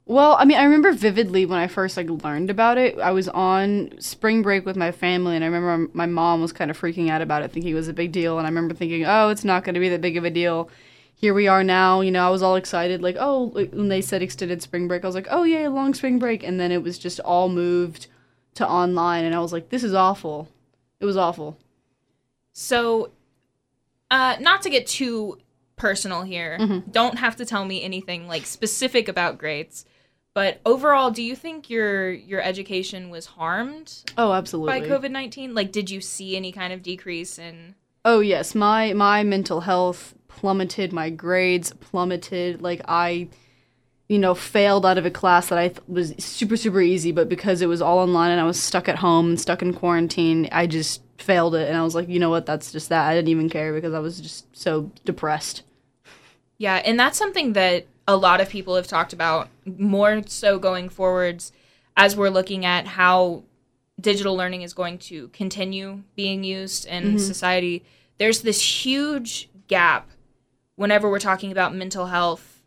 Well, 0.06 0.34
I 0.40 0.44
mean, 0.44 0.58
I 0.58 0.64
remember 0.64 0.90
vividly 0.92 1.46
when 1.46 1.60
I 1.60 1.68
first 1.68 1.96
like 1.96 2.10
learned 2.10 2.50
about 2.50 2.78
it. 2.78 2.98
I 2.98 3.12
was 3.12 3.28
on 3.28 3.92
spring 4.00 4.42
break 4.42 4.66
with 4.66 4.74
my 4.74 4.90
family, 4.90 5.36
and 5.36 5.44
I 5.44 5.46
remember 5.46 5.88
my 5.92 6.06
mom 6.06 6.40
was 6.40 6.52
kind 6.52 6.68
of 6.68 6.80
freaking 6.80 7.08
out 7.08 7.22
about 7.22 7.42
it, 7.44 7.52
thinking 7.52 7.70
it 7.70 7.76
was 7.76 7.86
a 7.86 7.92
big 7.92 8.10
deal. 8.10 8.36
And 8.36 8.44
I 8.44 8.50
remember 8.50 8.74
thinking, 8.74 9.04
oh, 9.06 9.28
it's 9.28 9.44
not 9.44 9.62
going 9.62 9.74
to 9.74 9.80
be 9.80 9.88
that 9.90 10.00
big 10.00 10.16
of 10.16 10.24
a 10.24 10.30
deal. 10.30 10.68
Here 11.20 11.34
we 11.34 11.48
are 11.48 11.62
now. 11.62 12.00
You 12.00 12.10
know, 12.10 12.26
I 12.26 12.30
was 12.30 12.42
all 12.42 12.56
excited, 12.56 13.02
like, 13.02 13.16
oh, 13.20 13.48
when 13.48 13.88
they 13.88 14.00
said 14.00 14.22
extended 14.22 14.62
spring 14.62 14.88
break, 14.88 15.04
I 15.04 15.06
was 15.06 15.14
like, 15.14 15.28
oh 15.30 15.42
yeah, 15.44 15.68
long 15.68 15.92
spring 15.92 16.18
break. 16.18 16.42
And 16.42 16.58
then 16.58 16.72
it 16.72 16.82
was 16.82 16.98
just 16.98 17.20
all 17.20 17.48
moved 17.50 18.06
to 18.54 18.66
online, 18.66 19.24
and 19.24 19.34
I 19.34 19.40
was 19.40 19.52
like, 19.52 19.68
this 19.68 19.84
is 19.84 19.92
awful. 19.94 20.48
It 20.98 21.04
was 21.04 21.16
awful. 21.16 21.58
so 22.52 23.10
uh 24.10 24.36
not 24.40 24.62
to 24.62 24.70
get 24.70 24.86
too 24.86 25.38
personal 25.76 26.22
here 26.22 26.58
don't 26.90 27.18
have 27.18 27.36
to 27.36 27.44
tell 27.46 27.64
me 27.64 27.82
anything 27.82 28.26
like 28.28 28.44
specific 28.44 29.08
about 29.08 29.38
grades 29.38 29.84
but 30.34 30.60
overall 30.66 31.10
do 31.10 31.22
you 31.22 31.34
think 31.36 31.70
your 31.70 32.10
your 32.10 32.40
education 32.42 33.08
was 33.08 33.24
harmed 33.26 34.02
Oh, 34.18 34.32
absolutely. 34.32 34.80
by 34.80 34.86
COVID-19? 34.86 35.54
Like 35.54 35.70
did 35.72 35.88
you 35.90 36.00
see 36.00 36.36
any 36.36 36.52
kind 36.52 36.72
of 36.72 36.82
decrease 36.82 37.38
in 37.38 37.76
Oh 38.04 38.20
yes, 38.20 38.54
my 38.54 38.92
my 38.94 39.22
mental 39.22 39.60
health 39.60 40.14
plummeted, 40.40 40.92
my 40.92 41.10
grades 41.10 41.72
plummeted. 41.74 42.62
Like 42.62 42.80
I 42.88 43.28
you 44.08 44.18
know, 44.18 44.34
failed 44.34 44.84
out 44.84 44.98
of 44.98 45.06
a 45.06 45.10
class 45.10 45.50
that 45.50 45.58
I 45.58 45.68
th- 45.68 45.86
was 45.86 46.12
super 46.18 46.56
super 46.56 46.80
easy, 46.80 47.12
but 47.12 47.28
because 47.28 47.62
it 47.62 47.66
was 47.66 47.80
all 47.80 48.00
online 48.00 48.32
and 48.32 48.40
I 48.40 48.44
was 48.44 48.60
stuck 48.60 48.88
at 48.88 48.96
home 48.96 49.28
and 49.28 49.40
stuck 49.40 49.62
in 49.62 49.72
quarantine, 49.72 50.48
I 50.50 50.66
just 50.66 51.00
failed 51.18 51.54
it 51.54 51.68
and 51.68 51.78
I 51.78 51.84
was 51.84 51.94
like, 51.94 52.08
"You 52.08 52.18
know 52.18 52.28
what? 52.28 52.44
That's 52.44 52.72
just 52.72 52.88
that." 52.88 53.08
I 53.08 53.14
didn't 53.14 53.28
even 53.28 53.48
care 53.48 53.72
because 53.72 53.94
I 53.94 54.00
was 54.00 54.20
just 54.20 54.46
so 54.56 54.90
depressed. 55.04 55.62
Yeah, 56.58 56.82
and 56.84 56.98
that's 56.98 57.18
something 57.18 57.52
that 57.52 57.86
a 58.08 58.16
lot 58.16 58.40
of 58.40 58.48
people 58.48 58.74
have 58.74 58.88
talked 58.88 59.12
about 59.12 59.48
more 59.64 60.24
so 60.26 60.58
going 60.58 60.88
forwards 60.88 61.52
as 61.96 62.16
we're 62.16 62.30
looking 62.30 62.64
at 62.64 62.88
how 62.88 63.44
digital 64.00 64.34
learning 64.34 64.62
is 64.62 64.74
going 64.74 64.98
to 64.98 65.28
continue 65.28 66.02
being 66.16 66.42
used 66.42 66.84
in 66.86 67.04
mm-hmm. 67.04 67.18
society. 67.18 67.84
There's 68.18 68.42
this 68.42 68.60
huge 68.60 69.48
gap 69.68 70.09
whenever 70.80 71.10
we're 71.10 71.18
talking 71.18 71.52
about 71.52 71.74
mental 71.74 72.06
health. 72.06 72.62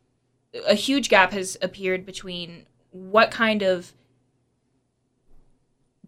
A 0.68 0.76
huge 0.76 1.10
gap 1.10 1.32
has 1.32 1.58
appeared 1.64 2.06
between 2.06 2.68
what 2.92 3.32
kind 3.32 3.64
of 3.64 3.92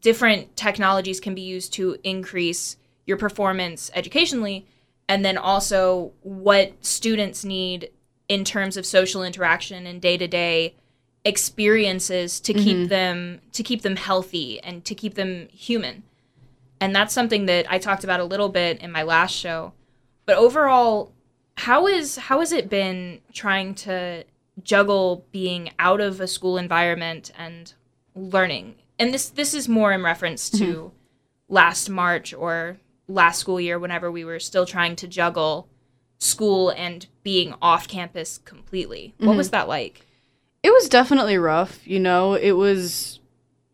different 0.02 0.56
technologies 0.56 1.20
can 1.20 1.34
be 1.34 1.42
used 1.42 1.74
to 1.74 1.98
increase 2.04 2.78
your 3.08 3.18
performance 3.18 3.90
educationally, 3.96 4.68
and 5.10 5.26
then 5.26 5.36
also 5.36 6.12
what 6.22 6.74
students 6.86 7.44
need 7.44 7.90
in 8.30 8.44
terms 8.44 8.78
of 8.78 8.86
social 8.86 9.24
interaction 9.24 9.88
and 9.88 10.00
day 10.00 10.16
to 10.16 10.28
day 10.28 10.76
experiences 11.24 12.40
to 12.40 12.54
keep 12.54 12.78
mm-hmm. 12.78 12.88
them 12.88 13.42
to 13.52 13.64
keep 13.64 13.82
them 13.82 13.96
healthy 13.96 14.60
and 14.60 14.86
to 14.86 14.94
keep 14.94 15.16
them 15.16 15.48
human. 15.48 16.04
And 16.80 16.96
that's 16.96 17.16
something 17.16 17.48
that 17.48 17.66
I 17.68 17.80
talked 17.80 18.04
about 18.04 18.20
a 18.20 18.26
little 18.26 18.50
bit 18.50 18.80
in 18.80 18.92
my 18.92 19.02
last 19.02 19.32
show. 19.34 19.74
But 20.28 20.38
overall, 20.38 21.15
how 21.58 21.88
is 21.88 22.18
how 22.18 22.40
has 22.40 22.52
it 22.52 22.70
been 22.70 23.22
trying 23.34 23.76
to 23.76 24.24
juggle 24.64 25.26
being 25.32 25.72
out 25.80 26.02
of 26.02 26.22
a 26.22 26.28
school 26.28 26.58
environment 26.58 27.32
and 27.38 27.74
learning? 28.16 28.76
And 29.00 29.14
this 29.14 29.30
this 29.30 29.54
is 29.54 29.68
more 29.68 29.92
in 29.92 30.04
reference 30.04 30.50
to 30.52 30.66
mm-hmm. 30.66 31.54
last 31.54 31.90
March 31.90 32.34
or 32.34 32.78
last 33.08 33.40
school 33.40 33.60
year 33.60 33.78
whenever 33.78 34.12
we 34.12 34.26
were 34.26 34.40
still 34.40 34.66
trying 34.66 34.96
to 34.98 35.08
juggle 35.08 35.68
school 36.18 36.70
and 36.72 37.08
being 37.24 37.54
off 37.62 37.88
campus 37.88 38.40
completely. 38.40 39.14
What 39.18 39.36
was 39.36 39.48
mm-hmm. 39.48 39.54
that 39.54 39.68
like? 39.68 40.06
It 40.64 40.72
was 40.72 40.90
definitely 40.90 41.38
rough, 41.38 41.86
you 41.88 42.00
know. 42.00 42.34
It 42.34 42.54
was, 42.54 43.20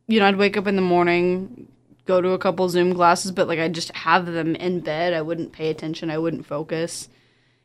you 0.08 0.20
know, 0.20 0.26
I'd 0.26 0.36
wake 0.36 0.58
up 0.58 0.68
in 0.68 0.76
the 0.76 0.82
morning, 0.82 1.68
go 2.06 2.20
to 2.20 2.32
a 2.32 2.38
couple 2.38 2.68
Zoom 2.68 2.94
classes, 2.94 3.32
but 3.32 3.48
like 3.48 3.60
I'd 3.60 3.74
just 3.74 3.96
have 3.96 4.26
them 4.26 4.56
in 4.56 4.82
bed. 4.82 5.14
I 5.14 5.22
wouldn't 5.22 5.54
pay 5.54 5.70
attention. 5.70 6.10
I 6.10 6.18
wouldn't 6.18 6.46
focus, 6.46 7.08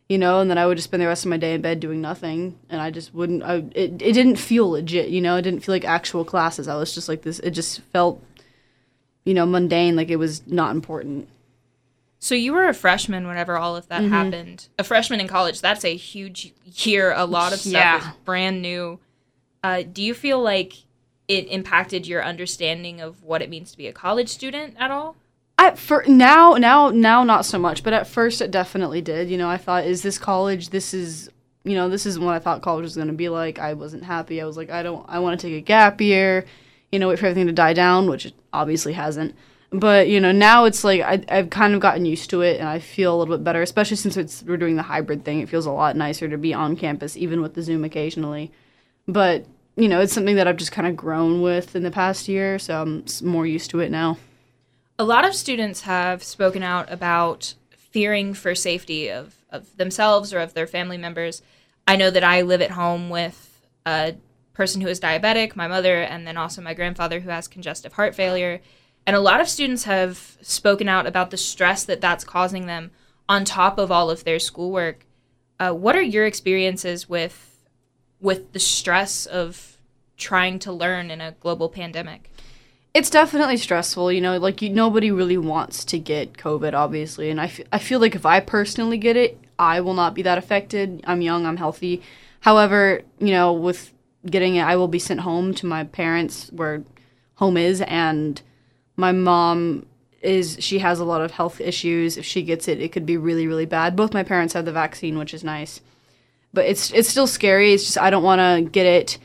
you 0.08 0.18
know, 0.18 0.40
and 0.40 0.48
then 0.50 0.58
I 0.58 0.66
would 0.66 0.76
just 0.76 0.88
spend 0.88 1.02
the 1.02 1.06
rest 1.06 1.24
of 1.24 1.30
my 1.30 1.36
day 1.36 1.54
in 1.54 1.60
bed 1.62 1.80
doing 1.80 2.00
nothing. 2.00 2.58
And 2.70 2.80
I 2.80 2.90
just 2.90 3.12
wouldn't, 3.14 3.42
I, 3.42 3.56
it, 3.74 4.00
it 4.00 4.12
didn't 4.12 4.36
feel 4.36 4.70
legit, 4.70 5.08
you 5.08 5.20
know, 5.20 5.36
it 5.36 5.42
didn't 5.42 5.60
feel 5.60 5.74
like 5.74 5.84
actual 5.84 6.24
classes. 6.24 6.68
I 6.68 6.76
was 6.76 6.94
just 6.94 7.08
like 7.08 7.22
this, 7.22 7.38
it 7.40 7.50
just 7.50 7.80
felt, 7.92 8.22
you 9.24 9.34
know, 9.34 9.44
mundane, 9.46 9.96
like 9.96 10.08
it 10.08 10.16
was 10.16 10.46
not 10.46 10.70
important. 10.70 11.28
So 12.18 12.34
you 12.34 12.52
were 12.52 12.66
a 12.68 12.74
freshman 12.74 13.26
whenever 13.26 13.56
all 13.56 13.76
of 13.76 13.88
that 13.88 14.02
happened. 14.04 14.68
A 14.78 14.84
freshman 14.84 15.20
in 15.20 15.28
college, 15.28 15.60
that's 15.60 15.84
a 15.84 15.94
huge 15.96 16.52
year. 16.64 17.12
A 17.12 17.24
lot 17.24 17.52
of 17.52 17.58
stuff 17.60 17.72
Yeah. 17.72 17.98
is 17.98 18.16
brand 18.24 18.62
new. 18.62 18.98
Uh, 19.62 19.82
do 19.82 20.02
you 20.02 20.14
feel 20.14 20.40
like 20.40 20.72
it 21.28 21.46
impacted 21.48 22.06
your 22.06 22.24
understanding 22.24 23.00
of 23.00 23.22
what 23.24 23.42
it 23.42 23.50
means 23.50 23.72
to 23.72 23.76
be 23.76 23.86
a 23.88 23.92
college 23.92 24.28
student 24.28 24.74
at 24.78 24.90
all? 24.90 25.16
At 25.58 25.78
for 25.78 26.04
now, 26.06 26.54
now, 26.54 26.90
now, 26.90 27.24
not 27.24 27.46
so 27.46 27.58
much. 27.58 27.82
But 27.82 27.92
at 27.92 28.06
first, 28.06 28.40
it 28.40 28.50
definitely 28.50 29.00
did. 29.00 29.30
You 29.30 29.38
know, 29.38 29.48
I 29.48 29.56
thought, 29.56 29.84
is 29.84 30.02
this 30.02 30.18
college? 30.18 30.70
This 30.70 30.92
is, 30.92 31.30
you 31.64 31.74
know, 31.74 31.88
this 31.88 32.06
isn't 32.06 32.22
what 32.22 32.34
I 32.34 32.38
thought 32.38 32.62
college 32.62 32.84
was 32.84 32.96
going 32.96 33.08
to 33.08 33.14
be 33.14 33.28
like. 33.28 33.58
I 33.58 33.72
wasn't 33.72 34.04
happy. 34.04 34.40
I 34.40 34.46
was 34.46 34.56
like, 34.56 34.70
I 34.70 34.82
don't, 34.82 35.04
I 35.08 35.18
want 35.18 35.40
to 35.40 35.46
take 35.46 35.56
a 35.56 35.62
gap 35.62 36.00
year. 36.00 36.44
You 36.92 36.98
know, 36.98 37.08
wait 37.08 37.18
for 37.18 37.26
everything 37.26 37.46
to 37.46 37.52
die 37.52 37.72
down, 37.72 38.08
which 38.08 38.32
obviously 38.52 38.92
hasn't. 38.92 39.34
But 39.70 40.08
you 40.08 40.20
know, 40.20 40.32
now 40.32 40.64
it's 40.64 40.84
like 40.84 41.00
I, 41.02 41.24
I've 41.28 41.50
kind 41.50 41.74
of 41.74 41.80
gotten 41.80 42.06
used 42.06 42.30
to 42.30 42.42
it, 42.42 42.60
and 42.60 42.68
I 42.68 42.78
feel 42.78 43.14
a 43.14 43.18
little 43.18 43.36
bit 43.36 43.44
better, 43.44 43.62
especially 43.62 43.96
since 43.96 44.16
it's 44.16 44.42
we're 44.44 44.56
doing 44.56 44.76
the 44.76 44.82
hybrid 44.82 45.24
thing. 45.24 45.40
It 45.40 45.48
feels 45.48 45.66
a 45.66 45.72
lot 45.72 45.96
nicer 45.96 46.28
to 46.28 46.38
be 46.38 46.54
on 46.54 46.76
campus, 46.76 47.16
even 47.16 47.42
with 47.42 47.54
the 47.54 47.62
Zoom 47.62 47.84
occasionally. 47.84 48.52
But 49.08 49.44
you 49.76 49.88
know, 49.88 50.00
it's 50.00 50.12
something 50.12 50.36
that 50.36 50.46
I've 50.46 50.56
just 50.56 50.72
kind 50.72 50.86
of 50.86 50.96
grown 50.96 51.42
with 51.42 51.74
in 51.74 51.82
the 51.82 51.90
past 51.90 52.28
year, 52.28 52.58
so 52.58 52.80
I'm 52.80 53.04
more 53.22 53.46
used 53.46 53.70
to 53.70 53.80
it 53.80 53.90
now. 53.90 54.18
A 54.98 55.04
lot 55.04 55.26
of 55.26 55.34
students 55.34 55.82
have 55.82 56.24
spoken 56.24 56.62
out 56.62 56.90
about 56.90 57.54
fearing 57.76 58.32
for 58.32 58.54
safety 58.54 59.10
of, 59.10 59.34
of 59.50 59.76
themselves 59.76 60.32
or 60.32 60.38
of 60.38 60.54
their 60.54 60.66
family 60.66 60.96
members. 60.96 61.42
I 61.86 61.96
know 61.96 62.10
that 62.10 62.24
I 62.24 62.40
live 62.40 62.62
at 62.62 62.70
home 62.70 63.10
with 63.10 63.66
a 63.84 64.14
person 64.54 64.80
who 64.80 64.88
is 64.88 64.98
diabetic, 64.98 65.54
my 65.54 65.68
mother, 65.68 65.96
and 66.00 66.26
then 66.26 66.38
also 66.38 66.62
my 66.62 66.72
grandfather 66.72 67.20
who 67.20 67.28
has 67.28 67.46
congestive 67.46 67.92
heart 67.92 68.14
failure. 68.14 68.62
And 69.06 69.14
a 69.14 69.20
lot 69.20 69.42
of 69.42 69.50
students 69.50 69.84
have 69.84 70.38
spoken 70.40 70.88
out 70.88 71.06
about 71.06 71.30
the 71.30 71.36
stress 71.36 71.84
that 71.84 72.00
that's 72.00 72.24
causing 72.24 72.64
them 72.64 72.90
on 73.28 73.44
top 73.44 73.78
of 73.78 73.92
all 73.92 74.08
of 74.08 74.24
their 74.24 74.38
schoolwork. 74.38 75.04
Uh, 75.60 75.72
what 75.72 75.94
are 75.94 76.02
your 76.02 76.24
experiences 76.24 77.08
with 77.08 77.68
with 78.18 78.52
the 78.54 78.58
stress 78.58 79.26
of 79.26 79.76
trying 80.16 80.58
to 80.58 80.72
learn 80.72 81.10
in 81.10 81.20
a 81.20 81.32
global 81.32 81.68
pandemic? 81.68 82.30
It's 82.96 83.10
definitely 83.10 83.58
stressful, 83.58 84.10
you 84.10 84.22
know, 84.22 84.38
like 84.38 84.62
you, 84.62 84.70
nobody 84.70 85.10
really 85.10 85.36
wants 85.36 85.84
to 85.84 85.98
get 85.98 86.32
COVID, 86.38 86.72
obviously. 86.72 87.28
And 87.28 87.38
I, 87.38 87.44
f- 87.44 87.60
I 87.70 87.78
feel 87.78 88.00
like 88.00 88.14
if 88.14 88.24
I 88.24 88.40
personally 88.40 88.96
get 88.96 89.18
it, 89.18 89.38
I 89.58 89.82
will 89.82 89.92
not 89.92 90.14
be 90.14 90.22
that 90.22 90.38
affected. 90.38 91.04
I'm 91.06 91.20
young, 91.20 91.44
I'm 91.44 91.58
healthy. 91.58 92.00
However, 92.40 93.02
you 93.18 93.32
know, 93.32 93.52
with 93.52 93.92
getting 94.24 94.56
it, 94.56 94.62
I 94.62 94.76
will 94.76 94.88
be 94.88 94.98
sent 94.98 95.20
home 95.20 95.52
to 95.56 95.66
my 95.66 95.84
parents 95.84 96.48
where 96.52 96.84
home 97.34 97.58
is. 97.58 97.82
And 97.82 98.40
my 98.96 99.12
mom 99.12 99.84
is, 100.22 100.56
she 100.60 100.78
has 100.78 100.98
a 100.98 101.04
lot 101.04 101.20
of 101.20 101.32
health 101.32 101.60
issues. 101.60 102.16
If 102.16 102.24
she 102.24 102.42
gets 102.42 102.66
it, 102.66 102.80
it 102.80 102.92
could 102.92 103.04
be 103.04 103.18
really, 103.18 103.46
really 103.46 103.66
bad. 103.66 103.94
Both 103.94 104.14
my 104.14 104.22
parents 104.22 104.54
have 104.54 104.64
the 104.64 104.72
vaccine, 104.72 105.18
which 105.18 105.34
is 105.34 105.44
nice. 105.44 105.82
But 106.54 106.64
it's, 106.64 106.90
it's 106.92 107.10
still 107.10 107.26
scary. 107.26 107.74
It's 107.74 107.84
just, 107.84 107.98
I 107.98 108.08
don't 108.08 108.22
want 108.22 108.40
to 108.40 108.70
get 108.70 108.86
it 108.86 109.18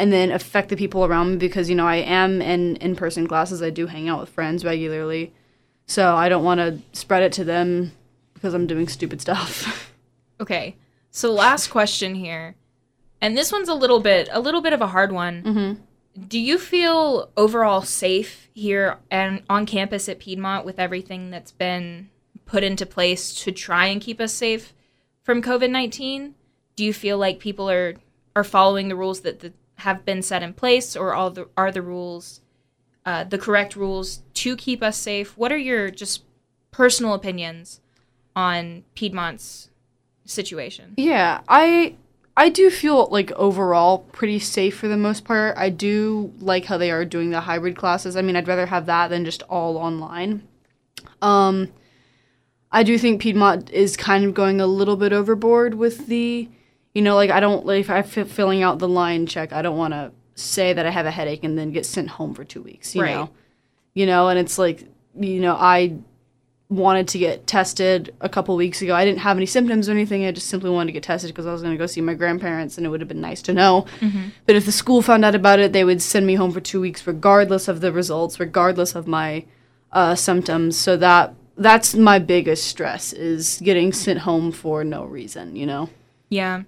and 0.00 0.10
then 0.10 0.32
affect 0.32 0.70
the 0.70 0.76
people 0.76 1.04
around 1.04 1.32
me 1.32 1.36
because 1.36 1.68
you 1.68 1.76
know 1.76 1.86
I 1.86 1.96
am 1.96 2.40
in 2.40 2.76
in-person 2.76 3.26
classes. 3.26 3.60
I 3.60 3.68
do 3.68 3.86
hang 3.86 4.08
out 4.08 4.18
with 4.18 4.30
friends 4.30 4.64
regularly, 4.64 5.34
so 5.86 6.16
I 6.16 6.30
don't 6.30 6.42
want 6.42 6.58
to 6.58 6.80
spread 6.98 7.22
it 7.22 7.32
to 7.34 7.44
them 7.44 7.92
because 8.32 8.54
I'm 8.54 8.66
doing 8.66 8.88
stupid 8.88 9.20
stuff. 9.20 9.86
Okay. 10.40 10.74
So 11.10 11.30
last 11.30 11.68
question 11.68 12.14
here. 12.14 12.54
And 13.20 13.36
this 13.36 13.52
one's 13.52 13.68
a 13.68 13.74
little 13.74 14.00
bit 14.00 14.30
a 14.32 14.40
little 14.40 14.62
bit 14.62 14.72
of 14.72 14.80
a 14.80 14.86
hard 14.86 15.12
one. 15.12 15.42
Mm-hmm. 15.42 16.22
Do 16.28 16.38
you 16.38 16.56
feel 16.56 17.28
overall 17.36 17.82
safe 17.82 18.48
here 18.54 18.96
and 19.10 19.42
on 19.50 19.66
campus 19.66 20.08
at 20.08 20.18
Piedmont 20.18 20.64
with 20.64 20.78
everything 20.78 21.30
that's 21.30 21.52
been 21.52 22.08
put 22.46 22.64
into 22.64 22.86
place 22.86 23.34
to 23.44 23.52
try 23.52 23.88
and 23.88 24.00
keep 24.00 24.18
us 24.18 24.32
safe 24.32 24.72
from 25.22 25.42
COVID-19? 25.42 26.32
Do 26.74 26.86
you 26.86 26.94
feel 26.94 27.18
like 27.18 27.38
people 27.38 27.68
are 27.68 27.96
are 28.34 28.44
following 28.44 28.88
the 28.88 28.96
rules 28.96 29.20
that, 29.20 29.40
that 29.40 29.52
have 29.80 30.04
been 30.04 30.22
set 30.22 30.42
in 30.42 30.52
place 30.52 30.96
or 30.96 31.14
all 31.14 31.30
the 31.30 31.48
are 31.56 31.72
the 31.72 31.82
rules 31.82 32.40
uh, 33.06 33.24
the 33.24 33.38
correct 33.38 33.76
rules 33.76 34.22
to 34.34 34.56
keep 34.56 34.82
us 34.82 34.96
safe? 34.96 35.36
What 35.36 35.52
are 35.52 35.58
your 35.58 35.90
just 35.90 36.24
personal 36.70 37.14
opinions 37.14 37.80
on 38.36 38.84
Piedmont's 38.94 39.70
situation? 40.24 40.94
yeah, 40.96 41.40
I 41.48 41.96
I 42.36 42.48
do 42.48 42.70
feel 42.70 43.08
like 43.10 43.32
overall 43.32 43.98
pretty 44.12 44.38
safe 44.38 44.78
for 44.78 44.88
the 44.88 44.96
most 44.96 45.24
part. 45.24 45.56
I 45.58 45.68
do 45.68 46.32
like 46.38 46.64
how 46.64 46.78
they 46.78 46.90
are 46.90 47.04
doing 47.04 47.30
the 47.30 47.40
hybrid 47.40 47.76
classes. 47.76 48.16
I 48.16 48.22
mean, 48.22 48.36
I'd 48.36 48.48
rather 48.48 48.66
have 48.66 48.86
that 48.86 49.08
than 49.08 49.24
just 49.24 49.42
all 49.42 49.76
online. 49.76 50.46
Um, 51.20 51.68
I 52.72 52.82
do 52.82 52.96
think 52.96 53.20
Piedmont 53.20 53.70
is 53.70 53.96
kind 53.96 54.24
of 54.24 54.32
going 54.32 54.60
a 54.60 54.66
little 54.66 54.96
bit 54.96 55.12
overboard 55.12 55.74
with 55.74 56.06
the, 56.06 56.48
you 56.94 57.02
know, 57.02 57.14
like 57.14 57.30
I 57.30 57.40
don't 57.40 57.64
like 57.66 57.80
if 57.80 57.90
I'm 57.90 58.04
fi- 58.04 58.24
filling 58.24 58.62
out 58.62 58.78
the 58.78 58.88
lion 58.88 59.26
check, 59.26 59.52
I 59.52 59.62
don't 59.62 59.76
want 59.78 59.92
to 59.94 60.12
say 60.34 60.72
that 60.72 60.86
I 60.86 60.90
have 60.90 61.06
a 61.06 61.10
headache 61.10 61.44
and 61.44 61.58
then 61.58 61.70
get 61.72 61.86
sent 61.86 62.08
home 62.08 62.34
for 62.34 62.44
two 62.44 62.62
weeks. 62.62 62.94
You 62.94 63.02
Right. 63.02 63.14
know, 63.14 63.30
you 63.94 64.06
know, 64.06 64.28
and 64.28 64.38
it's 64.38 64.58
like, 64.58 64.84
you 65.18 65.40
know, 65.40 65.54
I 65.54 65.96
wanted 66.68 67.08
to 67.08 67.18
get 67.18 67.46
tested 67.48 68.14
a 68.20 68.28
couple 68.28 68.54
weeks 68.56 68.80
ago. 68.80 68.94
I 68.94 69.04
didn't 69.04 69.18
have 69.20 69.36
any 69.36 69.46
symptoms 69.46 69.88
or 69.88 69.92
anything. 69.92 70.24
I 70.24 70.30
just 70.30 70.46
simply 70.48 70.70
wanted 70.70 70.86
to 70.86 70.92
get 70.92 71.02
tested 71.02 71.28
because 71.30 71.44
I 71.46 71.52
was 71.52 71.62
going 71.62 71.74
to 71.74 71.78
go 71.78 71.86
see 71.86 72.00
my 72.00 72.14
grandparents, 72.14 72.76
and 72.76 72.86
it 72.86 72.90
would 72.90 73.00
have 73.00 73.08
been 73.08 73.20
nice 73.20 73.42
to 73.42 73.52
know. 73.52 73.86
But 74.46 74.54
if 74.54 74.66
the 74.66 74.72
school 74.72 75.02
found 75.02 75.24
out 75.24 75.34
about 75.34 75.58
it, 75.58 75.72
they 75.72 75.82
would 75.84 76.00
send 76.00 76.26
me 76.26 76.36
home 76.36 76.52
for 76.52 76.60
two 76.60 76.80
weeks, 76.80 77.04
regardless 77.06 77.66
of 77.66 77.80
the 77.80 77.92
results, 77.92 78.38
regardless 78.38 78.94
of 78.94 79.08
my 79.08 79.44
uh, 79.92 80.14
symptoms. 80.14 80.76
So 80.78 80.96
that 80.96 81.34
that's 81.56 81.94
my 81.94 82.18
biggest 82.20 82.66
stress 82.68 83.12
is 83.12 83.60
getting 83.62 83.92
sent 83.92 84.20
home 84.20 84.52
for 84.52 84.84
no 84.84 85.04
reason. 85.04 85.56
You 85.56 85.66
know. 85.66 85.90
Yeah. 86.28 86.62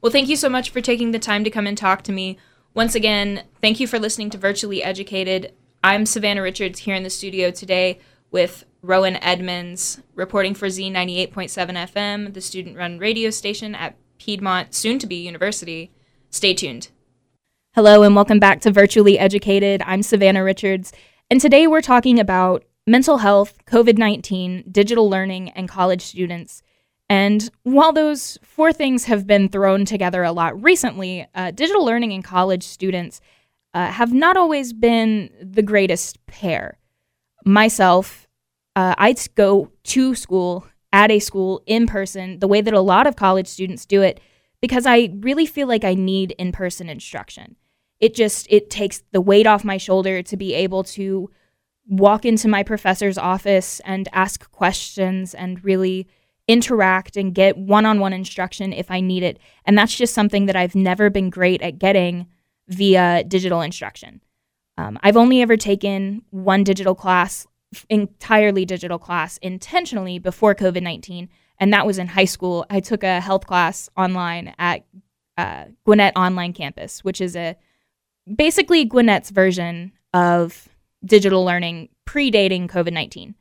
Well, 0.00 0.12
thank 0.12 0.28
you 0.28 0.36
so 0.36 0.48
much 0.48 0.70
for 0.70 0.80
taking 0.80 1.10
the 1.10 1.18
time 1.18 1.42
to 1.42 1.50
come 1.50 1.66
and 1.66 1.76
talk 1.76 2.02
to 2.02 2.12
me. 2.12 2.38
Once 2.72 2.94
again, 2.94 3.42
thank 3.60 3.80
you 3.80 3.88
for 3.88 3.98
listening 3.98 4.30
to 4.30 4.38
Virtually 4.38 4.80
Educated. 4.80 5.52
I'm 5.82 6.06
Savannah 6.06 6.42
Richards 6.42 6.78
here 6.80 6.94
in 6.94 7.02
the 7.02 7.10
studio 7.10 7.50
today 7.50 7.98
with 8.30 8.64
Rowan 8.80 9.16
Edmonds, 9.16 10.00
reporting 10.14 10.54
for 10.54 10.68
Z98.7 10.68 11.32
FM, 11.32 12.32
the 12.32 12.40
student 12.40 12.76
run 12.76 13.00
radio 13.00 13.30
station 13.30 13.74
at 13.74 13.96
Piedmont, 14.18 14.72
soon 14.72 15.00
to 15.00 15.06
be 15.08 15.16
University. 15.16 15.90
Stay 16.30 16.54
tuned. 16.54 16.90
Hello, 17.74 18.04
and 18.04 18.14
welcome 18.14 18.38
back 18.38 18.60
to 18.60 18.70
Virtually 18.70 19.18
Educated. 19.18 19.82
I'm 19.84 20.04
Savannah 20.04 20.44
Richards, 20.44 20.92
and 21.28 21.40
today 21.40 21.66
we're 21.66 21.80
talking 21.80 22.20
about 22.20 22.62
mental 22.86 23.18
health, 23.18 23.58
COVID 23.66 23.98
19, 23.98 24.62
digital 24.70 25.10
learning, 25.10 25.50
and 25.50 25.68
college 25.68 26.02
students. 26.02 26.62
And 27.10 27.50
while 27.62 27.92
those 27.92 28.38
four 28.42 28.72
things 28.72 29.04
have 29.04 29.26
been 29.26 29.48
thrown 29.48 29.84
together 29.84 30.22
a 30.22 30.32
lot 30.32 30.62
recently, 30.62 31.26
uh, 31.34 31.52
digital 31.52 31.84
learning 31.84 32.12
and 32.12 32.22
college 32.22 32.62
students 32.62 33.20
uh, 33.72 33.86
have 33.86 34.12
not 34.12 34.36
always 34.36 34.72
been 34.72 35.30
the 35.40 35.62
greatest 35.62 36.24
pair. 36.26 36.78
Myself, 37.44 38.26
uh, 38.76 38.94
I 38.98 39.14
go 39.34 39.72
to 39.84 40.14
school 40.14 40.66
at 40.92 41.10
a 41.10 41.18
school 41.18 41.62
in 41.66 41.86
person 41.86 42.38
the 42.38 42.48
way 42.48 42.60
that 42.60 42.74
a 42.74 42.80
lot 42.80 43.06
of 43.06 43.16
college 43.16 43.46
students 43.46 43.86
do 43.86 44.02
it 44.02 44.20
because 44.60 44.86
I 44.86 45.10
really 45.20 45.46
feel 45.46 45.68
like 45.68 45.84
I 45.84 45.94
need 45.94 46.32
in 46.32 46.52
person 46.52 46.88
instruction. 46.88 47.56
It 48.00 48.14
just 48.14 48.46
it 48.50 48.70
takes 48.70 49.02
the 49.12 49.20
weight 49.20 49.46
off 49.46 49.64
my 49.64 49.76
shoulder 49.76 50.22
to 50.22 50.36
be 50.36 50.54
able 50.54 50.84
to 50.84 51.30
walk 51.86 52.24
into 52.24 52.48
my 52.48 52.62
professor's 52.62 53.18
office 53.18 53.80
and 53.84 54.08
ask 54.12 54.50
questions 54.50 55.34
and 55.34 55.64
really 55.64 56.06
interact 56.48 57.16
and 57.16 57.34
get 57.34 57.56
one 57.56 57.86
on 57.86 58.00
one 58.00 58.12
instruction 58.12 58.72
if 58.72 58.90
I 58.90 59.00
need 59.00 59.22
it. 59.22 59.38
And 59.66 59.76
that's 59.76 59.94
just 59.94 60.14
something 60.14 60.46
that 60.46 60.56
I've 60.56 60.74
never 60.74 61.10
been 61.10 61.30
great 61.30 61.62
at 61.62 61.78
getting 61.78 62.26
via 62.68 63.22
digital 63.22 63.60
instruction. 63.60 64.22
Um, 64.78 64.98
I've 65.02 65.16
only 65.16 65.42
ever 65.42 65.56
taken 65.56 66.22
one 66.30 66.64
digital 66.64 66.94
class, 66.94 67.46
entirely 67.90 68.64
digital 68.64 68.98
class, 68.98 69.36
intentionally 69.38 70.18
before 70.18 70.54
COVID 70.54 70.82
19, 70.82 71.28
and 71.58 71.72
that 71.72 71.86
was 71.86 71.98
in 71.98 72.08
high 72.08 72.24
school. 72.24 72.64
I 72.70 72.80
took 72.80 73.02
a 73.02 73.20
health 73.20 73.46
class 73.46 73.90
online 73.96 74.54
at 74.58 74.86
uh, 75.36 75.64
Gwinnett 75.84 76.16
Online 76.16 76.52
Campus, 76.52 77.04
which 77.04 77.20
is 77.20 77.36
a 77.36 77.56
basically 78.32 78.84
Gwinnett's 78.84 79.30
version 79.30 79.92
of 80.14 80.68
digital 81.04 81.44
learning 81.44 81.88
predating 82.06 82.68
COVID 82.68 82.92
19. 82.92 83.34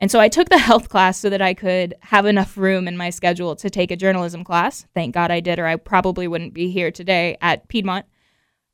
And 0.00 0.10
so 0.10 0.20
I 0.20 0.28
took 0.28 0.48
the 0.48 0.58
health 0.58 0.88
class 0.88 1.18
so 1.18 1.28
that 1.28 1.42
I 1.42 1.54
could 1.54 1.94
have 2.00 2.26
enough 2.26 2.56
room 2.56 2.86
in 2.86 2.96
my 2.96 3.10
schedule 3.10 3.56
to 3.56 3.68
take 3.68 3.90
a 3.90 3.96
journalism 3.96 4.44
class. 4.44 4.86
Thank 4.94 5.14
God 5.14 5.30
I 5.30 5.40
did, 5.40 5.58
or 5.58 5.66
I 5.66 5.76
probably 5.76 6.28
wouldn't 6.28 6.54
be 6.54 6.70
here 6.70 6.90
today 6.90 7.36
at 7.40 7.66
Piedmont. 7.68 8.06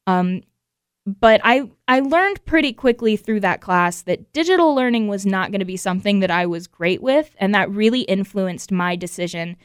Um, 0.07 0.43
but 1.07 1.41
I, 1.45 1.71
I 1.89 2.01
learned 2.01 2.45
pretty 2.45 2.73
quickly 2.73 3.17
through 3.17 3.41
that 3.41 3.61
class 3.61 4.03
that 4.03 4.33
digital 4.33 4.75
learning 4.75 5.09
was 5.09 5.25
not 5.25 5.51
going 5.51 5.61
to 5.61 5.67
be 5.67 5.77
something 5.77 6.21
that 6.21 6.31
I 6.31 6.47
was 6.47 6.67
great 6.67 7.03
with, 7.03 7.35
and 7.39 7.55
that 7.55 7.71
really 7.71 8.03
influenced 8.03 8.71
my 8.73 8.97
decision 8.97 9.57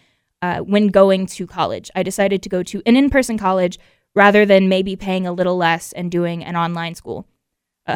uh, 0.42 0.60
when 0.60 0.88
going 0.88 1.26
to 1.28 1.48
college. 1.48 1.92
I 1.96 2.04
decided 2.04 2.42
to 2.44 2.50
go 2.50 2.64
to 2.64 2.82
an 2.86 2.96
in 2.96 3.10
person 3.10 3.38
college 3.38 3.80
rather 4.16 4.46
than 4.46 4.70
maybe 4.70 4.96
paying 4.96 5.28
a 5.28 5.34
little 5.34 5.58
less 5.58 5.92
and 5.94 6.12
doing 6.12 6.44
an 6.44 6.56
online 6.56 6.96
school. 6.96 7.26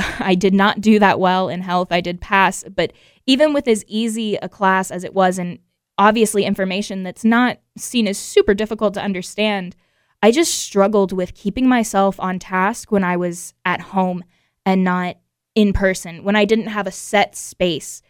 I 0.19 0.35
did 0.35 0.53
not 0.53 0.81
do 0.81 1.00
that 1.00 1.19
well 1.19 1.50
in 1.50 1.62
health. 1.62 1.91
I 1.91 2.01
did 2.01 2.21
pass, 2.21 2.63
but 2.63 2.93
even 3.25 3.53
with 3.53 3.67
as 3.67 3.83
easy 3.88 4.35
a 4.35 4.50
class 4.50 4.91
as 4.91 5.03
it 5.03 5.13
was, 5.13 5.38
and 5.38 5.59
obviously 5.97 6.45
information 6.45 7.03
that's 7.03 7.23
not 7.23 7.59
seen 7.77 8.07
as 8.07 8.17
super 8.17 8.53
difficult 8.53 8.93
to 8.95 9.01
understand, 9.01 9.75
I 10.21 10.31
just 10.31 10.53
struggled 10.53 11.12
with 11.12 11.35
keeping 11.35 11.67
myself 11.67 12.19
on 12.19 12.39
task 12.39 12.91
when 12.91 13.03
I 13.03 13.17
was 13.17 13.53
at 13.65 13.81
home 13.81 14.23
and 14.65 14.83
not 14.83 15.17
in 15.55 15.73
person, 15.73 16.23
when 16.23 16.35
I 16.35 16.45
didn't 16.45 16.67
have 16.67 16.88
a 16.88 16.91
set 16.91 17.35
space 17.35 18.01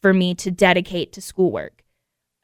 for 0.00 0.12
me 0.12 0.34
to 0.36 0.50
dedicate 0.50 1.12
to 1.12 1.20
schoolwork. 1.20 1.82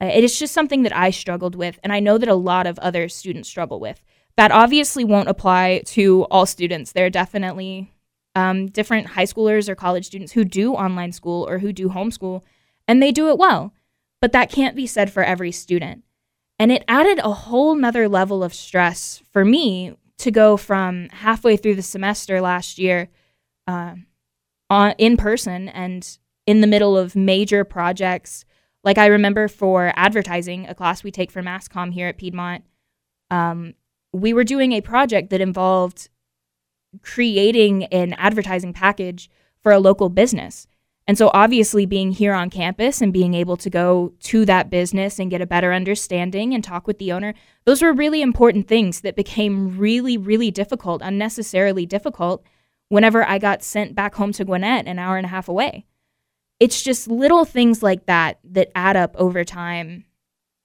It 0.01 0.23
is 0.23 0.39
just 0.39 0.55
something 0.55 0.83
that 0.85 0.97
I 0.97 1.11
struggled 1.11 1.57
with, 1.57 1.79
and 1.83 1.93
I 1.93 2.01
know 2.01 2.19
that 2.19 2.29
a 2.29 2.35
lot 2.35 2.67
of 2.67 2.79
other 2.79 3.09
students 3.09 3.49
struggle 3.49 3.81
with. 3.81 4.03
That 4.37 4.53
obviously 4.53 5.05
won't 5.05 5.29
apply 5.29 5.83
to 5.87 6.25
all 6.31 6.47
students. 6.47 6.93
There 6.93 7.07
are 7.07 7.11
definitely 7.11 7.93
um, 8.39 8.69
different 8.69 9.09
high 9.09 9.25
schoolers 9.25 9.69
or 9.69 9.75
college 9.75 10.07
students 10.07 10.33
who 10.33 10.45
do 10.45 10.75
online 10.75 11.11
school 11.11 11.49
or 11.49 11.59
who 11.59 11.73
do 11.73 11.89
homeschool, 11.89 12.43
and 12.87 13.03
they 13.03 13.11
do 13.11 13.29
it 13.29 13.37
well. 13.37 13.75
But 14.21 14.31
that 14.33 14.51
can't 14.51 14.77
be 14.77 14.87
said 14.87 15.13
for 15.13 15.25
every 15.25 15.51
student. 15.51 16.05
And 16.57 16.71
it 16.71 16.85
added 16.87 17.19
a 17.19 17.33
whole 17.33 17.75
nother 17.75 18.09
level 18.09 18.45
of 18.45 18.55
stress 18.55 19.23
for 19.33 19.45
me 19.45 19.97
to 20.19 20.31
go 20.31 20.57
from 20.57 21.09
halfway 21.11 21.57
through 21.57 21.75
the 21.75 21.83
semester 21.83 22.41
last 22.41 22.79
year 22.79 23.09
uh, 23.67 23.95
on, 24.71 24.95
in 24.99 25.17
person 25.17 25.69
and 25.69 26.19
in 26.47 26.61
the 26.61 26.67
middle 26.69 26.97
of 26.97 27.17
major 27.17 27.65
projects. 27.65 28.45
Like 28.85 28.99
I 28.99 29.07
remember 29.07 29.49
for 29.49 29.93
advertising, 29.97 30.67
a 30.67 30.75
class 30.77 31.03
we 31.03 31.11
take 31.11 31.33
for 31.33 31.43
mass 31.43 31.67
comm 31.67 31.93
here 31.93 32.07
at 32.07 32.19
Piedmont, 32.19 32.65
um, 33.33 33.75
we 34.13 34.33
were 34.33 34.45
doing 34.45 34.73
a 34.73 34.81
project 34.81 35.31
that 35.31 35.41
involved 35.41 36.09
creating 37.03 37.85
an 37.85 38.15
advertising 38.15 38.73
package 38.73 39.31
for 39.63 39.73
a 39.73 39.79
local 39.79 40.09
business. 40.09 40.67
And 41.07 41.17
so, 41.17 41.31
obviously, 41.33 41.87
being 41.87 42.13
here 42.13 42.35
on 42.35 42.51
campus 42.51 43.01
and 43.01 43.15
being 43.15 43.33
able 43.33 43.57
to 43.57 43.71
go 43.71 44.13
to 44.25 44.45
that 44.45 44.69
business 44.69 45.19
and 45.19 45.31
get 45.31 45.41
a 45.41 45.47
better 45.47 45.73
understanding 45.73 46.53
and 46.53 46.63
talk 46.63 46.87
with 46.87 46.99
the 46.99 47.13
owner, 47.13 47.33
those 47.65 47.81
were 47.81 47.95
really 47.95 48.21
important 48.21 48.69
things 48.69 49.01
that 49.01 49.17
became 49.17 49.79
really, 49.79 50.19
really 50.19 50.51
difficult, 50.51 51.01
unnecessarily 51.03 51.87
difficult, 51.87 52.45
whenever 52.91 53.27
I 53.27 53.39
got 53.39 53.63
sent 53.63 53.95
back 53.95 54.17
home 54.17 54.33
to 54.33 54.45
Gwinnett 54.45 54.87
an 54.87 54.99
hour 54.99 55.17
and 55.17 55.25
a 55.25 55.31
half 55.31 55.49
away. 55.49 55.87
It's 56.61 56.83
just 56.83 57.09
little 57.09 57.47
things 57.47 57.83
like 57.83 58.05
that 58.05 58.39
that 58.45 58.71
add 58.75 58.97
up 58.97 59.15
over 59.17 59.45
time 59.45 60.05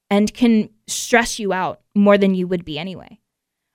and 0.10 0.34
can 0.34 0.70
stress 0.88 1.40
you 1.40 1.54
out 1.54 1.82
more 1.96 2.18
than 2.18 2.36
you 2.36 2.48
would 2.48 2.66
be 2.66 2.78
anyway. 2.78 3.20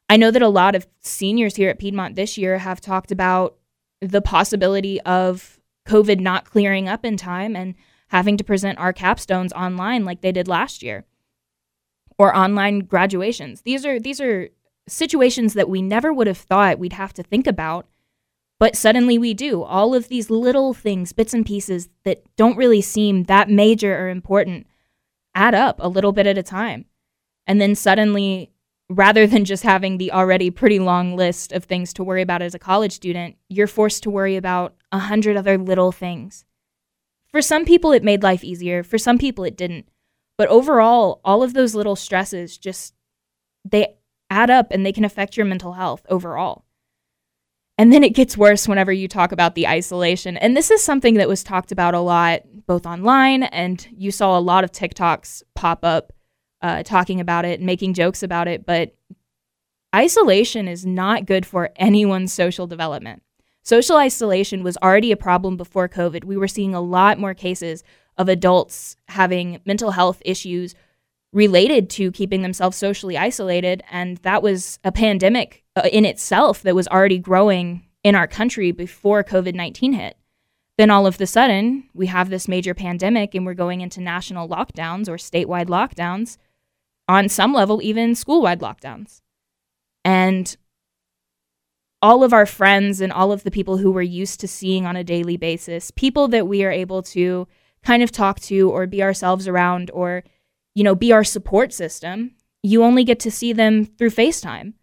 I 0.08 0.16
know 0.16 0.30
that 0.30 0.42
a 0.42 0.48
lot 0.48 0.74
of 0.74 0.86
seniors 1.00 1.56
here 1.56 1.70
at 1.70 1.78
Piedmont 1.78 2.16
this 2.16 2.38
year 2.38 2.58
have 2.58 2.80
talked 2.80 3.12
about 3.12 3.56
the 4.00 4.22
possibility 4.22 5.00
of 5.02 5.60
COVID 5.86 6.20
not 6.20 6.44
clearing 6.44 6.88
up 6.88 7.04
in 7.04 7.16
time 7.16 7.54
and 7.56 7.74
having 8.08 8.36
to 8.36 8.44
present 8.44 8.78
our 8.78 8.92
capstones 8.92 9.52
online 9.52 10.04
like 10.04 10.20
they 10.20 10.32
did 10.32 10.48
last 10.48 10.82
year 10.82 11.04
or 12.18 12.34
online 12.34 12.80
graduations. 12.80 13.62
These 13.62 13.84
are 13.84 14.00
these 14.00 14.20
are 14.20 14.48
situations 14.86 15.54
that 15.54 15.68
we 15.68 15.82
never 15.82 16.12
would 16.12 16.26
have 16.26 16.38
thought 16.38 16.78
we'd 16.78 16.94
have 16.94 17.12
to 17.14 17.22
think 17.22 17.46
about, 17.46 17.86
but 18.58 18.76
suddenly 18.76 19.18
we 19.18 19.34
do. 19.34 19.62
All 19.62 19.94
of 19.94 20.08
these 20.08 20.30
little 20.30 20.72
things, 20.72 21.12
bits 21.12 21.34
and 21.34 21.44
pieces 21.44 21.88
that 22.04 22.24
don't 22.36 22.56
really 22.56 22.80
seem 22.80 23.24
that 23.24 23.50
major 23.50 23.94
or 23.94 24.08
important 24.08 24.66
add 25.34 25.54
up 25.54 25.78
a 25.80 25.88
little 25.88 26.12
bit 26.12 26.26
at 26.26 26.38
a 26.38 26.42
time. 26.42 26.86
And 27.46 27.60
then 27.60 27.74
suddenly 27.74 28.50
rather 28.88 29.26
than 29.26 29.44
just 29.44 29.62
having 29.62 29.98
the 29.98 30.12
already 30.12 30.50
pretty 30.50 30.78
long 30.78 31.14
list 31.14 31.52
of 31.52 31.64
things 31.64 31.92
to 31.92 32.04
worry 32.04 32.22
about 32.22 32.42
as 32.42 32.54
a 32.54 32.58
college 32.58 32.92
student, 32.92 33.36
you're 33.48 33.66
forced 33.66 34.02
to 34.02 34.10
worry 34.10 34.36
about 34.36 34.74
a 34.92 34.98
hundred 34.98 35.36
other 35.36 35.58
little 35.58 35.92
things. 35.92 36.44
For 37.30 37.42
some 37.42 37.64
people, 37.64 37.92
it 37.92 38.02
made 38.02 38.22
life 38.22 38.42
easier. 38.42 38.82
For 38.82 38.96
some 38.96 39.18
people, 39.18 39.44
it 39.44 39.56
didn't. 39.56 39.88
But 40.38 40.48
overall, 40.48 41.20
all 41.24 41.42
of 41.42 41.52
those 41.52 41.74
little 41.74 41.96
stresses 41.96 42.56
just 42.56 42.94
they 43.70 43.94
add 44.30 44.50
up 44.50 44.68
and 44.70 44.84
they 44.84 44.92
can 44.92 45.04
affect 45.04 45.36
your 45.36 45.44
mental 45.44 45.74
health 45.74 46.06
overall. 46.08 46.64
And 47.76 47.92
then 47.92 48.02
it 48.02 48.14
gets 48.14 48.36
worse 48.36 48.66
whenever 48.66 48.92
you 48.92 49.06
talk 49.08 49.30
about 49.30 49.54
the 49.54 49.68
isolation. 49.68 50.36
And 50.36 50.56
this 50.56 50.70
is 50.70 50.82
something 50.82 51.14
that 51.14 51.28
was 51.28 51.44
talked 51.44 51.70
about 51.70 51.94
a 51.94 52.00
lot, 52.00 52.42
both 52.66 52.86
online 52.86 53.44
and 53.44 53.86
you 53.92 54.10
saw 54.10 54.38
a 54.38 54.40
lot 54.40 54.64
of 54.64 54.72
TikToks 54.72 55.42
pop 55.54 55.84
up 55.84 56.12
uh, 56.62 56.82
talking 56.82 57.20
about 57.20 57.44
it, 57.44 57.60
and 57.60 57.66
making 57.66 57.94
jokes 57.94 58.22
about 58.22 58.48
it, 58.48 58.66
but 58.66 58.94
isolation 59.94 60.68
is 60.68 60.84
not 60.84 61.26
good 61.26 61.46
for 61.46 61.70
anyone's 61.76 62.32
social 62.32 62.66
development. 62.66 63.22
Social 63.62 63.96
isolation 63.96 64.62
was 64.62 64.78
already 64.78 65.12
a 65.12 65.16
problem 65.16 65.56
before 65.56 65.88
COVID. 65.88 66.24
We 66.24 66.36
were 66.36 66.48
seeing 66.48 66.74
a 66.74 66.80
lot 66.80 67.18
more 67.18 67.34
cases 67.34 67.84
of 68.16 68.28
adults 68.28 68.96
having 69.08 69.60
mental 69.64 69.90
health 69.90 70.22
issues 70.24 70.74
related 71.32 71.90
to 71.90 72.10
keeping 72.12 72.42
themselves 72.42 72.76
socially 72.76 73.18
isolated. 73.18 73.82
And 73.90 74.16
that 74.18 74.42
was 74.42 74.78
a 74.84 74.92
pandemic 74.92 75.64
uh, 75.76 75.88
in 75.92 76.04
itself 76.04 76.62
that 76.62 76.74
was 76.74 76.88
already 76.88 77.18
growing 77.18 77.84
in 78.02 78.14
our 78.14 78.26
country 78.26 78.72
before 78.72 79.22
COVID 79.22 79.54
19 79.54 79.92
hit. 79.92 80.16
Then 80.78 80.90
all 80.90 81.06
of 81.06 81.18
the 81.18 81.26
sudden, 81.26 81.84
we 81.92 82.06
have 82.06 82.30
this 82.30 82.48
major 82.48 82.72
pandemic 82.72 83.34
and 83.34 83.44
we're 83.44 83.54
going 83.54 83.80
into 83.80 84.00
national 84.00 84.48
lockdowns 84.48 85.08
or 85.08 85.16
statewide 85.16 85.66
lockdowns 85.66 86.38
on 87.08 87.28
some 87.28 87.52
level, 87.52 87.80
even 87.82 88.14
school 88.14 88.42
wide 88.42 88.60
lockdowns. 88.60 89.20
And 90.04 90.56
all 92.00 92.22
of 92.22 92.32
our 92.32 92.46
friends 92.46 93.00
and 93.00 93.12
all 93.12 93.32
of 93.32 93.42
the 93.42 93.50
people 93.50 93.78
who 93.78 93.90
we're 93.90 94.02
used 94.02 94.40
to 94.40 94.48
seeing 94.48 94.86
on 94.86 94.94
a 94.94 95.02
daily 95.02 95.36
basis, 95.36 95.90
people 95.90 96.28
that 96.28 96.46
we 96.46 96.64
are 96.64 96.70
able 96.70 97.02
to 97.02 97.48
kind 97.82 98.02
of 98.02 98.12
talk 98.12 98.38
to 98.40 98.70
or 98.70 98.86
be 98.86 99.02
ourselves 99.02 99.48
around 99.48 99.90
or, 99.92 100.22
you 100.74 100.84
know, 100.84 100.94
be 100.94 101.12
our 101.12 101.24
support 101.24 101.72
system, 101.72 102.32
you 102.62 102.82
only 102.82 103.04
get 103.04 103.18
to 103.20 103.30
see 103.30 103.52
them 103.52 103.84
through 103.84 104.10
FaceTime. 104.10 104.74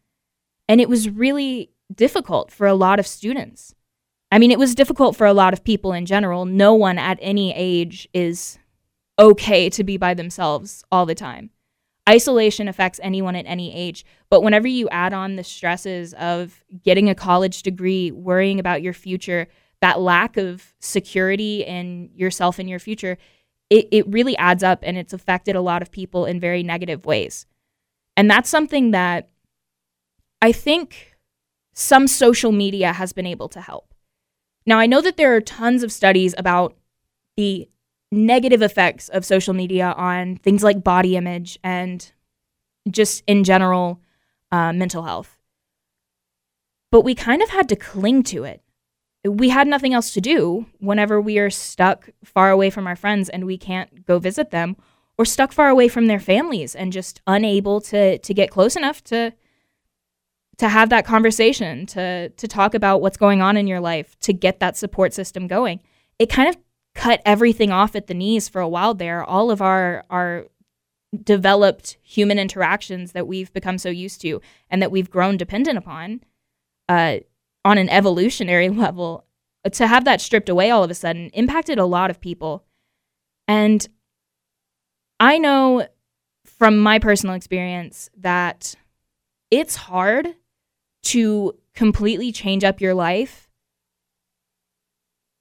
And 0.68 0.82
it 0.82 0.90
was 0.90 1.10
really 1.10 1.72
difficult 1.94 2.52
for 2.52 2.68
a 2.68 2.74
lot 2.74 3.00
of 3.00 3.08
students. 3.08 3.76
I 4.32 4.40
mean, 4.40 4.52
it 4.52 4.60
was 4.60 4.76
difficult 4.76 5.16
for 5.16 5.28
a 5.28 5.34
lot 5.34 5.54
of 5.54 5.64
people 5.64 5.94
in 5.94 6.06
general. 6.06 6.46
No 6.46 6.74
one 6.74 6.98
at 6.98 7.20
any 7.22 7.54
age 7.56 8.10
is 8.14 8.58
okay 9.18 9.70
to 9.70 9.84
be 9.84 9.96
by 9.96 10.14
themselves 10.14 10.84
all 10.92 11.06
the 11.06 11.16
time. 11.16 11.52
Isolation 12.08 12.68
affects 12.68 13.00
anyone 13.02 13.36
at 13.36 13.46
any 13.48 13.74
age, 13.74 14.06
but 14.30 14.42
whenever 14.42 14.68
you 14.68 14.88
add 14.90 15.12
on 15.12 15.36
the 15.36 15.44
stresses 15.44 16.14
of 16.14 16.64
getting 16.84 17.10
a 17.10 17.16
college 17.16 17.64
degree, 17.64 18.12
worrying 18.12 18.60
about 18.60 18.84
your 18.84 18.94
future, 18.94 19.48
that 19.82 20.00
lack 20.00 20.38
of 20.38 20.74
security 20.80 21.64
in 21.64 22.10
yourself 22.14 22.60
and 22.60 22.70
your 22.70 22.80
future, 22.80 23.18
it, 23.70 23.88
it 23.92 24.08
really 24.08 24.38
adds 24.38 24.64
up 24.64 24.80
and 24.84 24.98
it's 24.98 25.14
affected 25.14 25.56
a 25.56 25.62
lot 25.62 25.82
of 25.82 25.92
people 25.92 26.26
in 26.26 26.40
very 26.40 26.62
negative 26.62 27.06
ways. 27.06 27.48
And 28.16 28.30
that's 28.30 28.50
something 28.50 28.92
that 28.92 29.30
I 30.42 30.52
think 30.52 31.18
some 31.74 32.08
social 32.08 32.52
media 32.52 32.94
has 32.94 33.14
been 33.14 33.26
able 33.26 33.50
to 33.50 33.62
help. 33.62 33.94
Now, 34.66 34.80
I 34.80 34.86
know 34.86 35.02
that 35.02 35.18
there 35.18 35.36
are 35.36 35.42
tons 35.42 35.84
of 35.84 35.92
studies 35.92 36.34
about 36.38 36.76
the 37.36 37.68
negative 38.16 38.62
effects 38.62 39.10
of 39.10 39.26
social 39.26 39.54
media 39.54 39.94
on 39.98 40.38
things 40.38 40.64
like 40.64 40.84
body 40.84 41.16
image 41.16 41.60
and 41.64 42.12
just 42.90 43.24
in 43.28 43.44
general 43.44 44.02
uh, 44.52 44.72
mental 44.74 45.04
health. 45.04 45.38
But 46.92 47.02
we 47.02 47.16
kind 47.16 47.42
of 47.42 47.50
had 47.50 47.68
to 47.70 47.76
cling 47.76 48.24
to 48.24 48.44
it. 48.44 48.62
we 49.28 49.50
had 49.50 49.68
nothing 49.68 49.94
else 49.94 50.14
to 50.14 50.22
do 50.22 50.68
whenever 50.80 51.20
we 51.20 51.40
are 51.40 51.50
stuck 51.50 52.10
far 52.24 52.52
away 52.52 52.70
from 52.70 52.88
our 52.88 52.96
friends 52.96 53.28
and 53.28 53.46
we 53.46 53.58
can't 53.58 54.06
go 54.06 54.20
visit 54.20 54.52
them 54.52 54.78
or 55.18 55.26
stuck 55.26 55.52
far 55.52 55.70
away 55.70 55.88
from 55.88 56.08
their 56.08 56.20
families 56.20 56.76
and 56.76 56.94
just 56.94 57.22
unable 57.26 57.82
to 57.82 58.18
to 58.20 58.34
get 58.34 58.52
close 58.52 58.76
enough 58.76 59.04
to 59.04 59.34
to 60.58 60.70
have 60.70 60.90
that 60.90 61.06
conversation 61.06 61.86
to 61.86 62.30
to 62.30 62.48
talk 62.48 62.74
about 62.74 63.02
what's 63.02 63.18
going 63.18 63.42
on 63.42 63.58
in 63.58 63.68
your 63.68 63.80
life 63.80 64.18
to 64.20 64.32
get 64.34 64.60
that 64.60 64.78
support 64.78 65.14
system 65.14 65.48
going 65.48 65.80
it 66.20 66.30
kind 66.30 66.48
of 66.50 66.58
cut 66.96 67.22
everything 67.26 67.72
off 67.72 67.96
at 67.96 68.08
the 68.08 68.14
knees 68.14 68.50
for 68.50 68.62
a 68.62 68.68
while 68.68 68.94
there. 68.96 69.24
All 69.24 69.52
of 69.52 69.62
our 69.62 70.04
our 70.10 70.48
developed 71.24 71.98
human 72.02 72.40
interactions 72.40 73.12
that 73.12 73.28
we've 73.28 73.54
become 73.54 73.78
so 73.78 73.90
used 73.90 74.20
to 74.22 74.42
and 74.70 74.82
that 74.82 74.92
we've 74.92 75.10
grown 75.10 75.38
dependent 75.38 75.78
upon 75.78 76.22
uh, 76.90 77.18
on 77.64 77.78
an 77.78 77.90
evolutionary 77.90 78.70
level 78.84 79.26
to 79.72 79.88
have 79.88 80.06
that 80.06 80.22
stripped 80.22 80.50
away 80.50 80.70
all 80.70 80.84
of 80.84 80.92
a 80.92 80.96
sudden 80.96 81.30
impacted 81.30 81.78
a 81.78 81.86
lot 81.86 82.10
of 82.10 82.20
people. 82.20 82.64
And 83.48 83.88
i 85.20 85.38
know 85.38 85.88
from 86.46 86.78
my 86.78 87.00
personal 87.00 87.36
experience 87.36 88.10
that 88.18 88.76
it's 89.50 89.76
hard 89.76 90.36
to 91.04 91.58
completely 91.74 92.32
change 92.32 92.64
up 92.64 92.82
your 92.82 92.94
life 92.94 93.48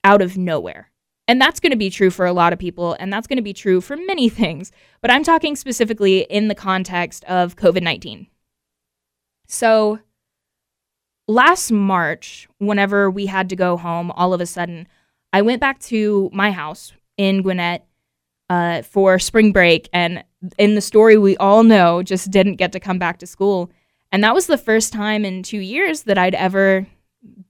out 0.04 0.22
of 0.22 0.36
nowhere 0.36 0.92
and 1.26 1.40
that's 1.40 1.60
going 1.60 1.72
to 1.72 1.76
be 1.76 1.90
true 1.90 2.10
for 2.10 2.26
a 2.26 2.32
lot 2.32 2.52
of 2.52 2.58
people, 2.58 2.96
and 2.98 3.12
that's 3.12 3.26
going 3.26 3.36
to 3.38 3.42
be 3.42 3.52
true 3.52 3.80
for 3.80 3.96
many 3.96 4.28
things. 4.28 4.72
But 5.00 5.10
I'm 5.10 5.24
talking 5.24 5.56
specifically 5.56 6.20
in 6.22 6.48
the 6.48 6.54
context 6.54 7.24
of 7.24 7.56
COVID 7.56 7.82
19. 7.82 8.26
So, 9.46 9.98
last 11.28 11.70
March, 11.70 12.48
whenever 12.58 13.10
we 13.10 13.26
had 13.26 13.48
to 13.50 13.56
go 13.56 13.76
home, 13.76 14.10
all 14.12 14.34
of 14.34 14.40
a 14.40 14.46
sudden, 14.46 14.88
I 15.32 15.42
went 15.42 15.60
back 15.60 15.80
to 15.80 16.30
my 16.32 16.50
house 16.50 16.92
in 17.16 17.42
Gwinnett 17.42 17.86
uh, 18.50 18.82
for 18.82 19.18
spring 19.18 19.52
break. 19.52 19.88
And 19.92 20.24
in 20.58 20.74
the 20.74 20.80
story 20.80 21.16
we 21.16 21.36
all 21.38 21.62
know, 21.62 22.02
just 22.02 22.30
didn't 22.30 22.56
get 22.56 22.72
to 22.72 22.80
come 22.80 22.98
back 22.98 23.18
to 23.18 23.26
school. 23.26 23.70
And 24.12 24.22
that 24.22 24.34
was 24.34 24.46
the 24.46 24.58
first 24.58 24.92
time 24.92 25.24
in 25.24 25.42
two 25.42 25.58
years 25.58 26.02
that 26.02 26.18
I'd 26.18 26.34
ever 26.34 26.86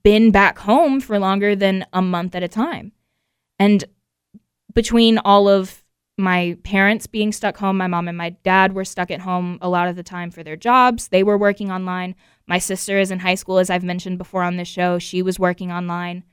been 0.03 0.31
back 0.31 0.57
home 0.59 0.99
for 1.01 1.19
longer 1.19 1.55
than 1.55 1.85
a 1.93 2.01
month 2.01 2.33
at 2.35 2.43
a 2.43 2.47
time. 2.47 2.91
And 3.59 3.83
between 4.73 5.17
all 5.19 5.47
of 5.47 5.83
my 6.17 6.57
parents 6.63 7.07
being 7.07 7.31
stuck 7.31 7.57
home, 7.57 7.77
my 7.77 7.87
mom 7.87 8.07
and 8.07 8.17
my 8.17 8.31
dad 8.43 8.73
were 8.73 8.85
stuck 8.85 9.11
at 9.11 9.21
home 9.21 9.57
a 9.61 9.69
lot 9.69 9.87
of 9.87 9.95
the 9.95 10.03
time 10.03 10.31
for 10.31 10.43
their 10.43 10.55
jobs. 10.55 11.09
They 11.09 11.23
were 11.23 11.37
working 11.37 11.71
online. 11.71 12.15
My 12.47 12.57
sister 12.57 12.99
is 12.99 13.11
in 13.11 13.19
high 13.19 13.35
school, 13.35 13.57
as 13.57 13.69
I've 13.69 13.83
mentioned 13.83 14.17
before 14.17 14.43
on 14.43 14.57
this 14.57 14.67
show. 14.67 14.99
She 14.99 15.21
was 15.21 15.39
working 15.39 15.71
online. 15.71 16.23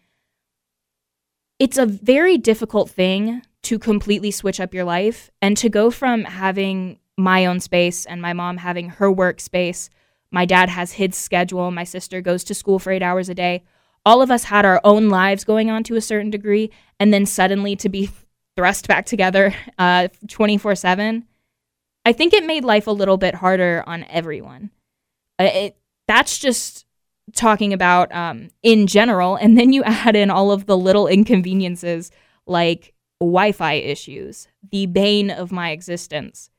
It's 1.59 1.79
a 1.79 1.87
very 1.87 2.39
difficult 2.39 2.91
thing 2.91 3.43
to 3.63 3.79
completely 3.79 4.31
switch 4.31 4.61
up 4.61 4.75
your 4.75 4.85
life 4.85 5.31
and 5.41 5.57
to 5.57 5.69
go 5.69 5.91
from 5.91 6.25
having 6.25 6.99
my 7.17 7.47
own 7.47 7.61
space 7.61 8.05
and 8.05 8.21
my 8.21 8.33
mom 8.33 8.59
having 8.59 8.89
her 8.89 9.13
workspace. 9.13 9.89
My 10.31 10.45
dad 10.45 10.69
has 10.69 10.93
his 10.93 11.17
schedule. 11.17 11.71
My 11.71 11.85
sister 11.85 12.21
goes 12.21 12.43
to 12.45 12.55
school 12.55 12.79
for 12.79 12.91
eight 12.91 13.03
hours 13.03 13.29
a 13.29 13.35
day 13.35 13.65
all 14.05 14.23
of 14.23 14.31
us 14.31 14.45
had 14.45 14.65
our 14.65 14.81
own 14.85 15.09
lives 15.09 15.45
going 15.45 15.71
on 15.71 15.85
to 15.85 15.97
a 15.97 16.01
certain 16.01 16.31
degree, 16.31 16.71
and 16.99 17.13
then 17.13 17.27
suddenly 17.27 17.77
to 17.77 17.89
be 17.89 18.11
thrust 18.57 18.89
back 18.89 19.07
together 19.07 19.55
uh, 19.79 20.09
24 20.29 20.75
7, 20.75 21.25
I 22.05 22.13
think 22.13 22.33
it 22.33 22.45
made 22.45 22.65
life 22.65 22.87
a 22.87 22.93
little 22.93 23.17
bit 23.17 23.37
harder 23.37 23.85
on 23.87 24.05
everyone. 24.11 24.71
Uh, 25.39 25.51
it, 25.53 25.77
that's 26.09 26.39
just 26.39 26.85
talking 27.35 27.73
about 27.73 28.13
um, 28.15 28.51
in 28.63 28.87
general. 28.87 29.37
And 29.37 29.57
then 29.57 29.73
you 29.73 29.83
add 29.85 30.17
in 30.17 30.31
all 30.31 30.51
of 30.51 30.67
the 30.67 30.77
little 30.77 31.07
inconveniences 31.07 32.11
like 32.47 32.95
Wi 33.21 33.53
Fi 33.53 33.75
issues, 33.75 34.49
the 34.71 34.87
bane 34.87 35.31
of 35.31 35.53
my 35.53 35.71
existence 35.71 36.51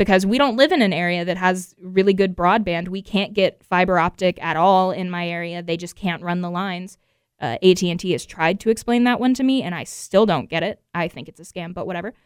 because 0.00 0.24
we 0.24 0.38
don't 0.38 0.56
live 0.56 0.72
in 0.72 0.80
an 0.80 0.94
area 0.94 1.26
that 1.26 1.36
has 1.36 1.74
really 1.78 2.14
good 2.14 2.34
broadband. 2.34 2.88
We 2.88 3.02
can't 3.02 3.34
get 3.34 3.62
fiber 3.62 3.98
optic 3.98 4.42
at 4.42 4.56
all 4.56 4.92
in 4.92 5.10
my 5.10 5.28
area. 5.28 5.62
They 5.62 5.76
just 5.76 5.94
can't 5.94 6.22
run 6.22 6.40
the 6.40 6.48
lines. 6.48 6.96
Uh, 7.38 7.58
AT&T 7.62 8.10
has 8.12 8.24
tried 8.24 8.60
to 8.60 8.70
explain 8.70 9.04
that 9.04 9.20
one 9.20 9.34
to 9.34 9.42
me, 9.42 9.62
and 9.62 9.74
I 9.74 9.84
still 9.84 10.24
don't 10.24 10.48
get 10.48 10.62
it. 10.62 10.80
I 10.94 11.06
think 11.06 11.28
it's 11.28 11.38
a 11.38 11.42
scam, 11.42 11.74
but 11.74 11.86
whatever. 11.86 12.14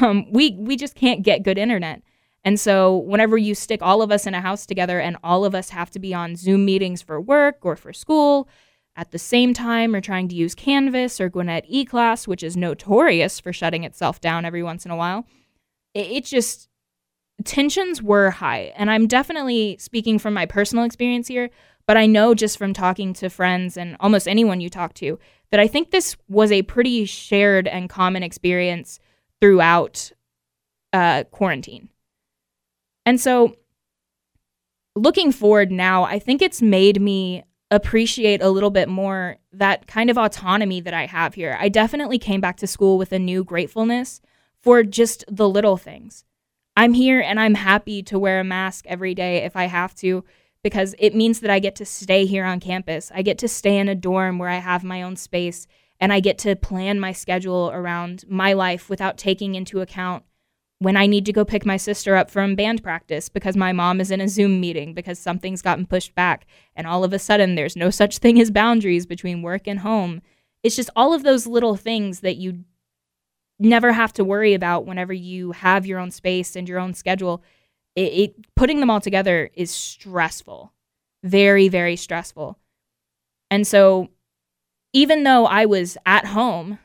Um, 0.00 0.32
we 0.32 0.56
we 0.58 0.76
just 0.76 0.96
can't 0.96 1.22
get 1.22 1.44
good 1.44 1.56
internet. 1.56 2.02
And 2.42 2.58
so 2.58 2.96
whenever 2.96 3.38
you 3.38 3.54
stick 3.54 3.80
all 3.80 4.02
of 4.02 4.10
us 4.10 4.26
in 4.26 4.34
a 4.34 4.40
house 4.40 4.66
together 4.66 4.98
and 4.98 5.16
all 5.22 5.44
of 5.44 5.54
us 5.54 5.70
have 5.70 5.88
to 5.92 6.00
be 6.00 6.12
on 6.12 6.34
Zoom 6.34 6.64
meetings 6.64 7.00
for 7.00 7.20
work 7.20 7.58
or 7.62 7.76
for 7.76 7.92
school 7.92 8.48
at 8.96 9.12
the 9.12 9.20
same 9.20 9.54
time 9.54 9.94
or 9.94 10.00
trying 10.00 10.26
to 10.30 10.34
use 10.34 10.56
Canvas 10.56 11.20
or 11.20 11.28
Gwinnett 11.28 11.70
eClass, 11.70 12.26
which 12.26 12.42
is 12.42 12.56
notorious 12.56 13.38
for 13.38 13.52
shutting 13.52 13.84
itself 13.84 14.20
down 14.20 14.44
every 14.44 14.64
once 14.64 14.84
in 14.84 14.90
a 14.90 14.96
while, 14.96 15.26
it, 15.94 16.10
it 16.10 16.24
just 16.24 16.68
tensions 17.44 18.02
were 18.02 18.30
high. 18.30 18.72
And 18.76 18.90
I'm 18.90 19.06
definitely 19.06 19.76
speaking 19.78 20.18
from 20.18 20.34
my 20.34 20.46
personal 20.46 20.84
experience 20.84 21.28
here, 21.28 21.50
but 21.86 21.96
I 21.96 22.06
know 22.06 22.34
just 22.34 22.58
from 22.58 22.72
talking 22.72 23.12
to 23.14 23.30
friends 23.30 23.76
and 23.76 23.96
almost 24.00 24.28
anyone 24.28 24.60
you 24.60 24.68
talk 24.68 24.94
to 24.94 25.18
that 25.50 25.60
I 25.60 25.66
think 25.66 25.90
this 25.90 26.16
was 26.28 26.52
a 26.52 26.62
pretty 26.62 27.04
shared 27.04 27.66
and 27.66 27.88
common 27.88 28.22
experience 28.22 28.98
throughout 29.40 30.12
uh, 30.92 31.24
quarantine. 31.30 31.88
And 33.06 33.20
so 33.20 33.56
looking 34.94 35.32
forward 35.32 35.70
now, 35.70 36.04
I 36.04 36.18
think 36.18 36.42
it's 36.42 36.60
made 36.60 37.00
me 37.00 37.44
appreciate 37.70 38.42
a 38.42 38.50
little 38.50 38.70
bit 38.70 38.88
more 38.88 39.36
that 39.52 39.86
kind 39.86 40.10
of 40.10 40.18
autonomy 40.18 40.80
that 40.80 40.94
I 40.94 41.06
have 41.06 41.34
here. 41.34 41.56
I 41.60 41.68
definitely 41.68 42.18
came 42.18 42.40
back 42.40 42.56
to 42.58 42.66
school 42.66 42.98
with 42.98 43.12
a 43.12 43.18
new 43.18 43.44
gratefulness 43.44 44.20
for 44.60 44.82
just 44.82 45.24
the 45.28 45.48
little 45.48 45.76
things. 45.76 46.24
I'm 46.78 46.92
here 46.92 47.20
and 47.20 47.40
I'm 47.40 47.56
happy 47.56 48.04
to 48.04 48.20
wear 48.20 48.38
a 48.38 48.44
mask 48.44 48.84
every 48.86 49.12
day 49.12 49.38
if 49.38 49.56
I 49.56 49.64
have 49.64 49.96
to 49.96 50.24
because 50.62 50.94
it 51.00 51.12
means 51.12 51.40
that 51.40 51.50
I 51.50 51.58
get 51.58 51.74
to 51.74 51.84
stay 51.84 52.24
here 52.24 52.44
on 52.44 52.60
campus. 52.60 53.10
I 53.12 53.22
get 53.22 53.36
to 53.38 53.48
stay 53.48 53.78
in 53.78 53.88
a 53.88 53.96
dorm 53.96 54.38
where 54.38 54.48
I 54.48 54.58
have 54.58 54.84
my 54.84 55.02
own 55.02 55.16
space 55.16 55.66
and 55.98 56.12
I 56.12 56.20
get 56.20 56.38
to 56.38 56.54
plan 56.54 57.00
my 57.00 57.10
schedule 57.10 57.72
around 57.74 58.22
my 58.28 58.52
life 58.52 58.88
without 58.88 59.18
taking 59.18 59.56
into 59.56 59.80
account 59.80 60.22
when 60.78 60.96
I 60.96 61.08
need 61.08 61.26
to 61.26 61.32
go 61.32 61.44
pick 61.44 61.66
my 61.66 61.76
sister 61.76 62.14
up 62.14 62.30
from 62.30 62.54
band 62.54 62.80
practice 62.84 63.28
because 63.28 63.56
my 63.56 63.72
mom 63.72 64.00
is 64.00 64.12
in 64.12 64.20
a 64.20 64.28
Zoom 64.28 64.60
meeting 64.60 64.94
because 64.94 65.18
something's 65.18 65.62
gotten 65.62 65.84
pushed 65.84 66.14
back. 66.14 66.46
And 66.76 66.86
all 66.86 67.02
of 67.02 67.12
a 67.12 67.18
sudden, 67.18 67.56
there's 67.56 67.74
no 67.74 67.90
such 67.90 68.18
thing 68.18 68.40
as 68.40 68.52
boundaries 68.52 69.04
between 69.04 69.42
work 69.42 69.66
and 69.66 69.80
home. 69.80 70.22
It's 70.62 70.76
just 70.76 70.90
all 70.94 71.12
of 71.12 71.24
those 71.24 71.44
little 71.44 71.74
things 71.74 72.20
that 72.20 72.36
you 72.36 72.62
never 73.58 73.92
have 73.92 74.12
to 74.14 74.24
worry 74.24 74.54
about 74.54 74.86
whenever 74.86 75.12
you 75.12 75.52
have 75.52 75.86
your 75.86 75.98
own 75.98 76.10
space 76.10 76.56
and 76.56 76.68
your 76.68 76.78
own 76.78 76.94
schedule. 76.94 77.42
It, 77.96 78.12
it 78.12 78.54
putting 78.54 78.80
them 78.80 78.90
all 78.90 79.00
together 79.00 79.50
is 79.54 79.70
stressful, 79.70 80.72
very 81.22 81.68
very 81.68 81.96
stressful. 81.96 82.58
And 83.50 83.66
so, 83.66 84.08
even 84.92 85.24
though 85.24 85.46
I 85.46 85.66
was 85.66 85.96
at 86.06 86.26
home, 86.26 86.78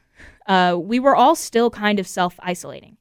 uh, 0.48 0.78
we 0.80 1.00
were 1.00 1.16
all 1.16 1.36
still 1.36 1.70
kind 1.70 2.00
of 2.00 2.08
self 2.08 2.36
isolating. 2.40 2.98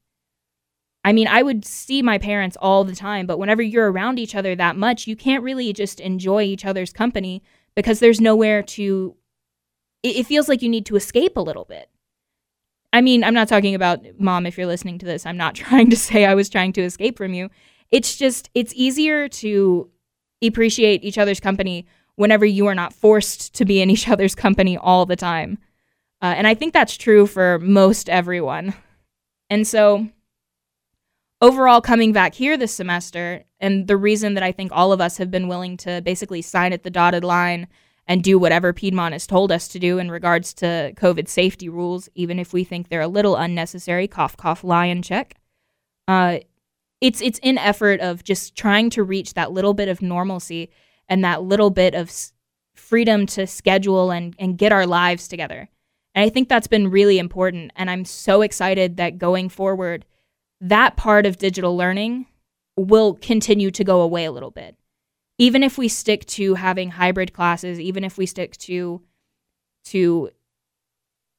I 1.04 1.12
mean, 1.12 1.26
I 1.26 1.42
would 1.42 1.64
see 1.64 2.00
my 2.00 2.18
parents 2.18 2.56
all 2.60 2.84
the 2.84 2.94
time, 2.94 3.26
but 3.26 3.38
whenever 3.38 3.62
you're 3.62 3.90
around 3.90 4.18
each 4.18 4.36
other 4.36 4.54
that 4.54 4.76
much, 4.76 5.06
you 5.08 5.16
can't 5.16 5.42
really 5.42 5.72
just 5.72 5.98
enjoy 5.98 6.42
each 6.42 6.64
other's 6.64 6.92
company 6.92 7.42
because 7.74 7.98
there's 7.98 8.20
nowhere 8.20 8.62
to. 8.62 9.16
It, 10.02 10.16
it 10.16 10.26
feels 10.26 10.48
like 10.48 10.62
you 10.62 10.68
need 10.68 10.86
to 10.86 10.96
escape 10.96 11.36
a 11.36 11.40
little 11.40 11.64
bit. 11.64 11.88
I 12.92 13.00
mean, 13.00 13.24
I'm 13.24 13.34
not 13.34 13.48
talking 13.48 13.74
about 13.74 14.04
mom 14.18 14.46
if 14.46 14.58
you're 14.58 14.66
listening 14.66 14.98
to 14.98 15.06
this. 15.06 15.24
I'm 15.24 15.36
not 15.36 15.54
trying 15.64 15.90
to 15.90 15.96
say 15.96 16.24
I 16.24 16.34
was 16.34 16.48
trying 16.48 16.72
to 16.74 16.82
escape 16.82 17.16
from 17.16 17.34
you. 17.34 17.50
It's 17.90 18.16
just 18.16 18.50
it's 18.54 18.72
easier 18.74 19.28
to 19.28 19.90
appreciate 20.42 21.04
each 21.04 21.18
other's 21.18 21.40
company 21.40 21.86
whenever 22.16 22.44
you 22.44 22.66
are 22.66 22.74
not 22.74 22.92
forced 22.92 23.54
to 23.54 23.64
be 23.64 23.80
in 23.80 23.90
each 23.90 24.08
other's 24.08 24.34
company 24.34 24.76
all 24.76 25.06
the 25.06 25.16
time. 25.16 25.58
Uh, 26.20 26.34
and 26.36 26.46
I 26.46 26.54
think 26.54 26.72
that's 26.72 26.96
true 26.96 27.26
for 27.26 27.58
most 27.58 28.08
everyone. 28.08 28.74
And 29.50 29.66
so, 29.66 30.08
overall, 31.40 31.80
coming 31.80 32.12
back 32.12 32.34
here 32.34 32.56
this 32.56 32.72
semester, 32.72 33.44
and 33.58 33.88
the 33.88 33.96
reason 33.96 34.34
that 34.34 34.42
I 34.42 34.52
think 34.52 34.70
all 34.72 34.92
of 34.92 35.00
us 35.00 35.18
have 35.18 35.30
been 35.30 35.48
willing 35.48 35.76
to 35.78 36.00
basically 36.00 36.40
sign 36.40 36.72
at 36.72 36.84
the 36.84 36.90
dotted 36.90 37.24
line 37.24 37.66
and 38.06 38.22
do 38.22 38.38
whatever 38.38 38.72
Piedmont 38.72 39.12
has 39.12 39.26
told 39.26 39.52
us 39.52 39.68
to 39.68 39.78
do 39.78 39.98
in 39.98 40.10
regards 40.10 40.52
to 40.54 40.92
COVID 40.96 41.28
safety 41.28 41.68
rules, 41.68 42.08
even 42.14 42.38
if 42.38 42.52
we 42.52 42.64
think 42.64 42.88
they're 42.88 43.00
a 43.00 43.08
little 43.08 43.36
unnecessary. 43.36 44.08
Cough, 44.08 44.36
cough, 44.36 44.64
lion 44.64 45.02
check. 45.02 45.34
Uh, 46.08 46.38
it's 47.00 47.20
it's 47.20 47.38
in 47.42 47.58
effort 47.58 48.00
of 48.00 48.24
just 48.24 48.56
trying 48.56 48.90
to 48.90 49.02
reach 49.02 49.34
that 49.34 49.52
little 49.52 49.74
bit 49.74 49.88
of 49.88 50.02
normalcy 50.02 50.70
and 51.08 51.24
that 51.24 51.42
little 51.42 51.70
bit 51.70 51.94
of 51.94 52.12
freedom 52.74 53.26
to 53.26 53.46
schedule 53.46 54.10
and 54.10 54.34
and 54.38 54.58
get 54.58 54.72
our 54.72 54.86
lives 54.86 55.28
together. 55.28 55.68
And 56.14 56.24
I 56.24 56.28
think 56.28 56.48
that's 56.48 56.66
been 56.66 56.90
really 56.90 57.18
important. 57.18 57.72
And 57.76 57.88
I'm 57.88 58.04
so 58.04 58.42
excited 58.42 58.98
that 58.98 59.18
going 59.18 59.48
forward, 59.48 60.04
that 60.60 60.96
part 60.96 61.24
of 61.24 61.38
digital 61.38 61.76
learning 61.76 62.26
will 62.76 63.14
continue 63.14 63.70
to 63.70 63.84
go 63.84 64.00
away 64.00 64.24
a 64.24 64.32
little 64.32 64.50
bit 64.50 64.76
even 65.42 65.64
if 65.64 65.76
we 65.76 65.88
stick 65.88 66.24
to 66.24 66.54
having 66.54 66.92
hybrid 66.92 67.32
classes, 67.32 67.80
even 67.80 68.04
if 68.04 68.16
we 68.16 68.26
stick 68.26 68.56
to 68.58 69.02
to 69.86 70.30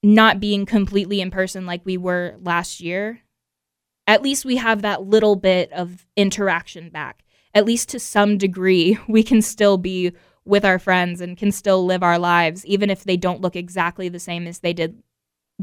not 0.04 0.42
being 0.42 0.66
completely 0.66 1.22
in 1.22 1.32
person 1.32 1.66
like 1.66 1.86
we 1.86 1.96
were 1.96 2.36
last 2.42 2.82
year, 2.82 3.22
at 4.06 4.22
least 4.22 4.44
we 4.44 4.58
have 4.58 4.82
that 4.82 5.04
little 5.04 5.38
bit 5.38 5.72
of 5.72 6.06
interaction 6.18 6.90
back. 6.90 7.24
At 7.54 7.64
least 7.64 7.88
to 7.90 8.00
some 8.00 8.38
degree, 8.38 9.00
we 9.08 9.24
can 9.24 9.42
still 9.42 9.78
be 9.78 10.12
with 10.44 10.66
our 10.66 10.80
friends 10.80 11.22
and 11.22 11.38
can 11.38 11.54
still 11.54 11.86
live 11.86 12.04
our 12.04 12.20
lives, 12.20 12.66
even 12.66 12.90
if 12.90 13.06
they 13.06 13.16
don't 13.16 13.40
look 13.40 13.56
exactly 13.56 14.10
the 14.10 14.20
same 14.20 14.48
as 14.48 14.60
they 14.60 14.74
did 14.74 15.02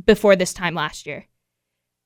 before 0.06 0.34
this 0.34 0.54
time 0.54 0.74
last 0.74 1.04
year. 1.04 1.26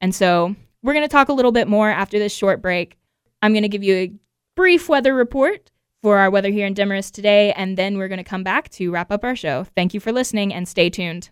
And 0.00 0.12
so 0.12 0.56
we're 0.82 0.94
going 0.94 1.04
to 1.04 1.08
talk 1.08 1.28
a 1.28 1.32
little 1.32 1.52
bit 1.52 1.68
more 1.68 1.90
after 1.90 2.18
this 2.18 2.34
short 2.34 2.60
break. 2.60 2.98
I'm 3.40 3.52
going 3.52 3.62
to 3.62 3.68
give 3.68 3.84
you 3.84 3.94
a 3.94 4.12
brief 4.56 4.88
weather 4.88 5.14
report 5.14 5.70
for 6.04 6.18
our 6.18 6.28
weather 6.28 6.50
here 6.50 6.66
in 6.66 6.74
Demorest 6.74 7.14
today, 7.14 7.50
and 7.54 7.78
then 7.78 7.96
we're 7.96 8.08
going 8.08 8.18
to 8.18 8.22
come 8.22 8.44
back 8.44 8.68
to 8.68 8.90
wrap 8.90 9.10
up 9.10 9.24
our 9.24 9.34
show. 9.34 9.64
Thank 9.74 9.94
you 9.94 10.00
for 10.00 10.12
listening 10.12 10.52
and 10.52 10.68
stay 10.68 10.90
tuned. 10.90 11.30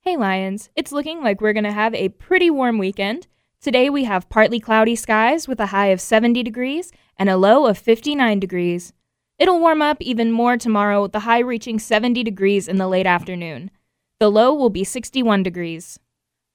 Hey, 0.00 0.16
Lions. 0.16 0.70
It's 0.74 0.90
looking 0.90 1.22
like 1.22 1.40
we're 1.40 1.52
going 1.52 1.62
to 1.62 1.70
have 1.70 1.94
a 1.94 2.08
pretty 2.08 2.50
warm 2.50 2.78
weekend. 2.78 3.28
Today 3.60 3.88
we 3.88 4.02
have 4.02 4.28
partly 4.28 4.58
cloudy 4.58 4.96
skies 4.96 5.46
with 5.46 5.60
a 5.60 5.66
high 5.66 5.86
of 5.86 6.00
70 6.00 6.42
degrees 6.42 6.90
and 7.16 7.30
a 7.30 7.36
low 7.36 7.66
of 7.66 7.78
59 7.78 8.40
degrees. 8.40 8.92
It'll 9.38 9.60
warm 9.60 9.80
up 9.80 9.98
even 10.00 10.32
more 10.32 10.56
tomorrow 10.56 11.02
with 11.02 11.12
the 11.12 11.20
high 11.20 11.38
reaching 11.38 11.78
70 11.78 12.24
degrees 12.24 12.66
in 12.66 12.78
the 12.78 12.88
late 12.88 13.06
afternoon. 13.06 13.70
The 14.18 14.32
low 14.32 14.52
will 14.52 14.70
be 14.70 14.82
61 14.82 15.44
degrees. 15.44 16.00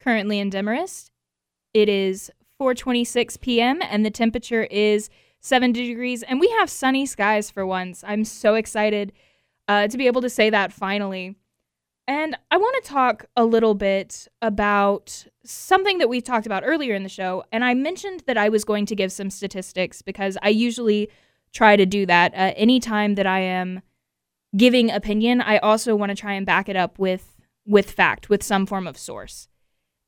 Currently 0.02 0.38
in 0.38 0.50
Demorest, 0.50 1.12
it 1.74 1.88
is 1.88 2.30
4:26 2.60 3.40
p.m. 3.40 3.80
and 3.82 4.06
the 4.06 4.12
temperature 4.12 4.64
is 4.64 5.10
70 5.42 5.86
degrees 5.88 6.24
and 6.24 6.40
we 6.40 6.50
have 6.50 6.70
sunny 6.70 7.06
skies 7.06 7.52
for 7.52 7.66
once. 7.66 8.04
I'm 8.08 8.24
so 8.24 8.56
excited 8.56 9.12
uh, 9.68 9.88
to 9.88 9.98
be 9.98 10.08
able 10.08 10.22
to 10.22 10.30
say 10.30 10.50
that 10.50 10.72
finally. 10.72 11.36
And 12.08 12.36
I 12.50 12.58
want 12.58 12.84
to 12.84 12.90
talk 12.90 13.26
a 13.36 13.46
little 13.46 13.74
bit 13.74 14.28
about 14.42 15.26
something 15.44 15.98
that 16.00 16.10
we 16.10 16.22
talked 16.22 16.46
about 16.46 16.64
earlier 16.66 16.94
in 16.94 17.04
the 17.04 17.10
show. 17.10 17.44
And 17.52 17.64
I 17.64 17.74
mentioned 17.74 18.24
that 18.28 18.38
I 18.38 18.50
was 18.50 18.64
going 18.64 18.86
to 18.88 18.96
give 18.96 19.12
some 19.12 19.30
statistics 19.30 20.02
because 20.02 20.38
I 20.42 20.50
usually 20.50 21.10
try 21.54 21.76
to 21.76 21.86
do 21.86 22.06
that. 22.06 22.34
Uh, 22.34 22.54
anytime 22.56 23.16
that 23.16 23.28
I 23.28 23.40
am 23.40 23.82
giving 24.56 24.92
opinion, 24.92 25.42
I 25.42 25.58
also 25.60 25.96
want 25.96 26.10
to 26.10 26.16
try 26.16 26.34
and 26.34 26.46
back 26.46 26.70
it 26.70 26.76
up 26.76 27.00
with 27.00 27.28
with 27.66 27.92
fact, 27.92 28.28
with 28.28 28.42
some 28.42 28.66
form 28.66 28.88
of 28.88 28.98
source. 28.98 29.48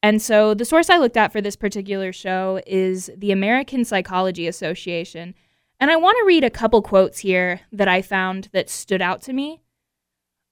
And 0.04 0.22
so 0.22 0.54
the 0.54 0.66
source 0.66 0.90
I 0.90 0.98
looked 0.98 1.16
at 1.16 1.32
for 1.32 1.40
this 1.40 1.56
particular 1.56 2.12
show 2.12 2.62
is 2.68 3.10
the 3.16 3.32
American 3.32 3.86
Psychology 3.86 4.48
Association. 4.48 5.34
And 5.80 5.90
I 5.90 5.96
want 5.96 6.18
to 6.20 6.26
read 6.28 6.44
a 6.44 6.50
couple 6.50 6.82
quotes 6.82 7.20
here 7.20 7.62
that 7.72 7.88
I 7.88 8.02
found 8.02 8.50
that 8.52 8.70
stood 8.70 9.02
out 9.02 9.22
to 9.24 9.34
me. 9.34 9.62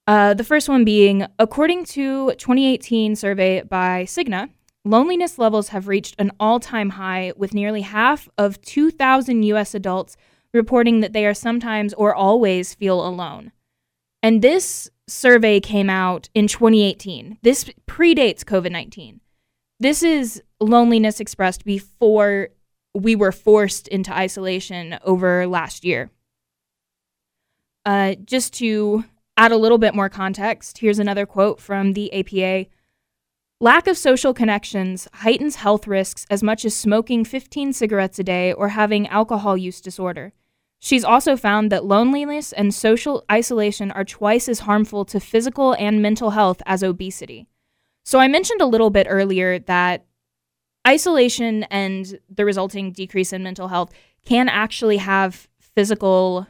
Uh, 0.06 0.32
the 0.32 0.42
first 0.42 0.70
one 0.70 0.84
being 0.84 1.26
according 1.38 1.84
to 1.84 2.32
2018 2.32 3.14
survey 3.14 3.62
by 3.62 4.04
Cigna, 4.04 4.48
loneliness 4.86 5.38
levels 5.38 5.68
have 5.68 5.86
reached 5.86 6.16
an 6.18 6.32
all-time 6.40 6.90
high 6.90 7.34
with 7.36 7.54
nearly 7.54 7.82
half 7.82 8.30
of 8.38 8.60
2,000 8.62 9.42
U.S. 9.44 9.74
adults 9.74 10.16
reporting 10.54 11.00
that 11.00 11.12
they 11.12 11.26
are 11.26 11.34
sometimes 11.34 11.92
or 11.94 12.14
always 12.14 12.74
feel 12.74 13.06
alone. 13.06 13.52
And 14.22 14.40
this 14.40 14.90
survey 15.06 15.60
came 15.60 15.90
out 15.90 16.30
in 16.34 16.48
2018. 16.48 17.38
This 17.42 17.64
predates 17.86 18.44
COVID 18.44 18.70
19. 18.70 19.20
This 19.82 20.04
is 20.04 20.40
loneliness 20.60 21.18
expressed 21.18 21.64
before 21.64 22.50
we 22.94 23.16
were 23.16 23.32
forced 23.32 23.88
into 23.88 24.14
isolation 24.16 24.96
over 25.02 25.44
last 25.48 25.84
year. 25.84 26.08
Uh, 27.84 28.14
just 28.24 28.52
to 28.54 29.04
add 29.36 29.50
a 29.50 29.56
little 29.56 29.78
bit 29.78 29.92
more 29.92 30.08
context, 30.08 30.78
here's 30.78 31.00
another 31.00 31.26
quote 31.26 31.58
from 31.60 31.94
the 31.94 32.14
APA 32.14 32.70
Lack 33.60 33.88
of 33.88 33.98
social 33.98 34.32
connections 34.32 35.08
heightens 35.14 35.56
health 35.56 35.88
risks 35.88 36.26
as 36.30 36.44
much 36.44 36.64
as 36.64 36.76
smoking 36.76 37.24
15 37.24 37.72
cigarettes 37.72 38.20
a 38.20 38.22
day 38.22 38.52
or 38.52 38.68
having 38.68 39.08
alcohol 39.08 39.56
use 39.56 39.80
disorder. 39.80 40.32
She's 40.78 41.02
also 41.02 41.36
found 41.36 41.72
that 41.72 41.84
loneliness 41.84 42.52
and 42.52 42.72
social 42.72 43.24
isolation 43.28 43.90
are 43.90 44.04
twice 44.04 44.48
as 44.48 44.60
harmful 44.60 45.04
to 45.06 45.18
physical 45.18 45.72
and 45.72 46.00
mental 46.00 46.30
health 46.30 46.62
as 46.66 46.84
obesity. 46.84 47.48
So, 48.04 48.18
I 48.18 48.28
mentioned 48.28 48.60
a 48.60 48.66
little 48.66 48.90
bit 48.90 49.06
earlier 49.08 49.58
that 49.60 50.04
isolation 50.86 51.64
and 51.64 52.18
the 52.28 52.44
resulting 52.44 52.92
decrease 52.92 53.32
in 53.32 53.42
mental 53.42 53.68
health 53.68 53.92
can 54.24 54.48
actually 54.48 54.96
have 54.98 55.48
physical 55.60 56.46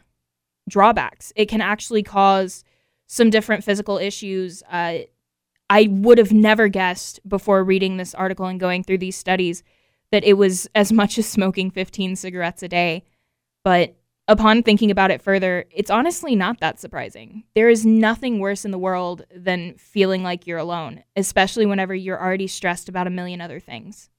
drawbacks. 0.69 1.33
It 1.37 1.47
can 1.49 1.61
actually 1.61 2.03
cause 2.03 2.65
some 3.07 3.31
different 3.31 3.65
physical 3.65 3.99
issues. 3.99 4.63
Uh, 4.71 5.01
I 5.69 5.89
would 5.91 6.19
have 6.19 6.33
never 6.33 6.69
guessed 6.69 7.21
before 7.29 7.65
reading 7.65 7.97
this 7.97 8.15
article 8.15 8.47
and 8.47 8.61
going 8.61 8.85
through 8.85 8.99
these 8.99 9.17
studies 9.17 9.63
that 10.11 10.25
it 10.25 10.35
was 10.35 10.69
as 10.75 10.93
much 10.93 11.19
as 11.19 11.27
smoking 11.27 11.71
15 11.71 12.17
cigarettes 12.17 12.63
a 12.63 12.69
day. 12.69 13.05
But 13.65 13.97
upon 14.29 14.63
thinking 14.63 14.91
about 14.91 15.11
it 15.11 15.23
further, 15.23 15.65
it's 15.71 15.91
honestly 15.91 16.37
not 16.37 16.61
that 16.61 16.79
surprising. 16.79 17.45
There 17.55 17.69
is 17.69 17.85
nothing 17.85 18.39
worse 18.39 18.65
in 18.65 18.71
the 18.71 18.79
world 18.79 19.25
than 19.35 19.75
feeling 19.75 20.23
like 20.23 20.47
you're 20.47 20.59
alone, 20.59 21.03
especially 21.17 21.67
whenever 21.67 21.95
you're 21.95 22.21
already 22.21 22.47
stressed 22.47 22.89
about 22.89 23.07
a 23.07 23.11
million 23.11 23.41
other 23.41 23.61
things. 23.61 24.11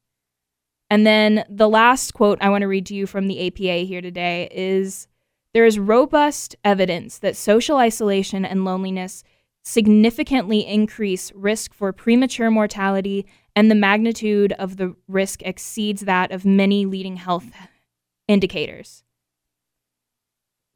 And 0.90 1.08
then 1.08 1.46
the 1.50 1.70
last 1.70 2.14
quote 2.14 2.38
I 2.42 2.50
want 2.50 2.62
to 2.62 2.68
read 2.68 2.86
to 2.88 2.96
you 2.96 3.08
from 3.08 3.28
the 3.28 3.48
APA 3.48 3.86
here 3.86 4.02
today 4.02 4.50
is 4.52 5.08
There 5.54 5.66
is 5.66 5.80
robust 5.80 6.56
evidence 6.64 7.18
that 7.20 7.36
social 7.36 7.78
isolation 7.78 8.46
and 8.46 8.66
loneliness 8.66 9.24
significantly 9.64 10.68
increase 10.68 11.32
risk 11.34 11.74
for 11.74 11.94
premature 11.94 12.52
mortality, 12.52 13.26
and 13.56 13.72
the 13.72 13.76
magnitude 13.76 14.52
of 14.54 14.76
the 14.76 14.94
risk 15.08 15.42
exceeds 15.44 16.02
that 16.02 16.32
of 16.32 16.44
many 16.44 16.86
leading 16.86 17.16
health 17.16 17.46
indicators 18.28 19.04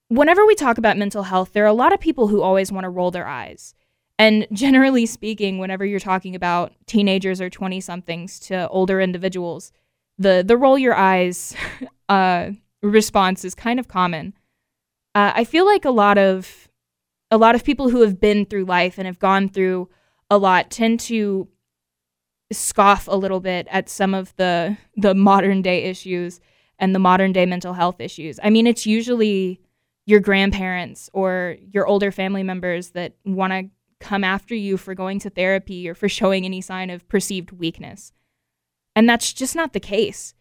whenever 0.10 0.46
we 0.46 0.56
talk 0.56 0.78
about 0.78 0.98
mental 0.98 1.24
health, 1.24 1.54
there 1.54 1.64
are 1.64 1.68
a 1.68 1.74
lot 1.74 1.94
of 1.94 2.00
people 2.00 2.28
who 2.28 2.42
always 2.42 2.72
want 2.72 2.86
to 2.86 2.90
roll 2.90 3.12
their 3.12 3.28
eyes. 3.28 3.74
And 4.20 4.48
generally 4.54 5.06
speaking, 5.06 5.60
whenever 5.60 5.86
you're 5.86 6.00
talking 6.00 6.36
about 6.36 6.74
teenagers 6.86 7.42
or 7.42 7.50
20 7.50 7.80
somethings 7.82 8.40
to 8.42 8.68
older 8.70 9.02
individuals, 9.02 9.72
the, 10.18 10.44
the 10.46 10.58
roll 10.58 10.78
your 10.78 10.96
eyes 10.96 11.56
uh, 12.10 12.52
response 12.82 13.46
is 13.46 13.56
kind 13.56 13.80
of 13.80 13.88
common. 13.88 14.34
Uh, 15.16 15.32
I 15.36 15.44
feel 15.44 15.66
like 15.66 15.86
a 15.86 15.92
lot 15.92 16.18
of 16.18 16.68
a 17.30 17.38
lot 17.38 17.56
of 17.56 17.64
people 17.66 17.90
who 17.90 18.02
have 18.02 18.22
been 18.22 18.46
through 18.46 18.64
life 18.64 18.98
and 18.98 19.06
have 19.06 19.20
gone 19.20 19.50
through 19.50 19.90
a 20.30 20.38
lot 20.38 20.72
tend 20.72 20.98
to 20.98 21.50
scoff 22.54 23.10
a 23.10 23.16
little 23.16 23.42
bit 23.42 23.68
at 23.70 23.90
some 23.90 24.14
of 24.14 24.34
the 24.38 24.78
the 24.96 25.14
modern 25.14 25.62
day 25.62 25.84
issues 25.84 26.40
and 26.80 26.96
the 26.96 27.00
modern 27.00 27.34
day 27.34 27.46
mental 27.46 27.74
health 27.74 28.00
issues. 28.00 28.40
I 28.44 28.50
mean, 28.50 28.68
it's 28.68 28.86
usually 28.86 29.60
your 30.08 30.22
grandparents 30.22 31.10
or 31.14 31.58
your 31.70 31.86
older 31.86 32.12
family 32.12 32.42
members 32.42 32.92
that 32.92 33.14
want 33.26 33.52
to 33.52 33.70
come 34.00 34.24
after 34.24 34.56
you 34.56 34.78
for 34.78 34.96
going 34.96 35.20
to 35.20 35.30
therapy 35.30 35.88
or 35.88 35.94
for 35.94 36.08
showing 36.08 36.46
any 36.46 36.62
sign 36.62 36.90
of 36.90 37.08
perceived 37.10 37.52
weakness. 37.52 38.14
And 38.96 39.08
that's 39.08 39.34
just 39.34 39.56
not 39.56 39.74
the 39.74 39.80
case. 39.82 40.34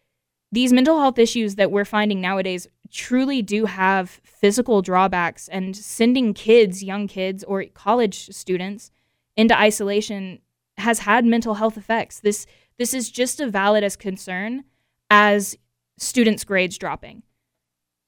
These 0.53 0.71
mental 0.71 0.99
health 0.99 1.19
issues 1.19 1.55
that 1.55 1.69
we're 1.69 1.85
finding 1.85 2.21
nowadays 2.21 2.65
truly 2.89 3.41
do 3.41 3.65
have 3.65 4.21
physical 4.23 4.81
drawbacks, 4.81 5.49
and 5.49 5.75
sending 5.75 6.33
kids, 6.33 6.81
young 6.81 7.05
kids, 7.05 7.43
or 7.43 7.65
college 7.73 8.29
students 8.29 8.89
into 9.35 9.59
isolation 9.59 10.39
has 10.77 10.99
had 10.99 11.25
mental 11.25 11.55
health 11.55 11.75
effects. 11.75 12.21
This, 12.21 12.45
this 12.79 12.93
is 12.93 13.11
just 13.11 13.41
as 13.41 13.51
valid 13.51 13.83
as 13.83 13.97
concern 13.97 14.63
as 15.09 15.57
students' 15.97 16.45
grades 16.45 16.77
dropping 16.77 17.23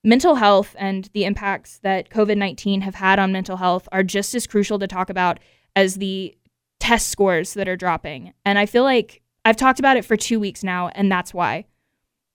mental 0.04 0.36
health 0.36 0.76
and 0.80 1.10
the 1.14 1.26
impacts 1.26 1.80
that 1.80 2.10
COVID 2.10 2.38
19 2.38 2.82
have 2.82 2.96
had 2.96 3.20
on 3.20 3.32
mental 3.32 3.58
health 3.58 3.88
are 3.92 4.04
just 4.04 4.34
as 4.36 4.48
crucial 4.48 4.80
to 4.80 4.88
talk 4.88 5.10
about 5.10 5.40
as 5.76 5.96
the 5.96 6.36
test 6.80 7.10
scores 7.10 7.54
that 7.54 7.68
are 7.68 7.76
dropping. 7.76 8.34
And 8.46 8.58
I 8.58 8.66
feel 8.66 8.84
like 8.84 9.22
I've 9.46 9.58
talked 9.58 9.80
about 9.80 9.98
it 9.98 10.06
for 10.06 10.18
two 10.18 10.40
weeks 10.40 10.64
now, 10.64 10.90
and 10.90 11.12
that's 11.12 11.34
why. 11.34 11.66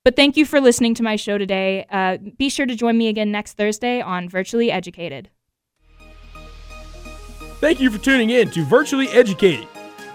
But 0.03 0.15
thank 0.15 0.37
you 0.37 0.45
for 0.45 0.61
listening 0.61 0.93
to 0.95 1.03
my 1.03 1.15
show 1.15 1.37
today. 1.37 1.85
Uh, 1.89 2.17
be 2.37 2.49
sure 2.49 2.67
to 2.67 2.75
join 2.75 2.97
me 2.97 3.07
again 3.07 3.31
next 3.31 3.53
Thursday 3.53 4.01
on 4.01 4.29
Virtually 4.29 4.71
Educated. 4.71 5.29
Thank 7.59 7.79
you 7.79 7.89
for 7.89 7.97
tuning 7.97 8.29
in 8.29 8.51
to 8.51 8.63
Virtually 8.63 9.07
Educated. 9.09 9.67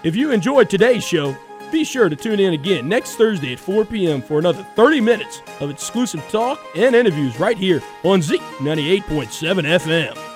If 0.03 0.15
you 0.15 0.31
enjoyed 0.31 0.69
today's 0.69 1.03
show, 1.03 1.35
be 1.71 1.83
sure 1.83 2.09
to 2.09 2.15
tune 2.15 2.39
in 2.39 2.53
again 2.53 2.87
next 2.87 3.15
Thursday 3.15 3.53
at 3.53 3.59
4 3.59 3.85
p.m. 3.85 4.21
for 4.21 4.39
another 4.39 4.63
30 4.75 5.01
minutes 5.01 5.41
of 5.59 5.69
exclusive 5.69 6.21
talk 6.29 6.59
and 6.75 6.95
interviews 6.95 7.39
right 7.39 7.57
here 7.57 7.81
on 8.03 8.21
Z 8.21 8.37
98.7 8.37 9.63
FM. 9.79 10.30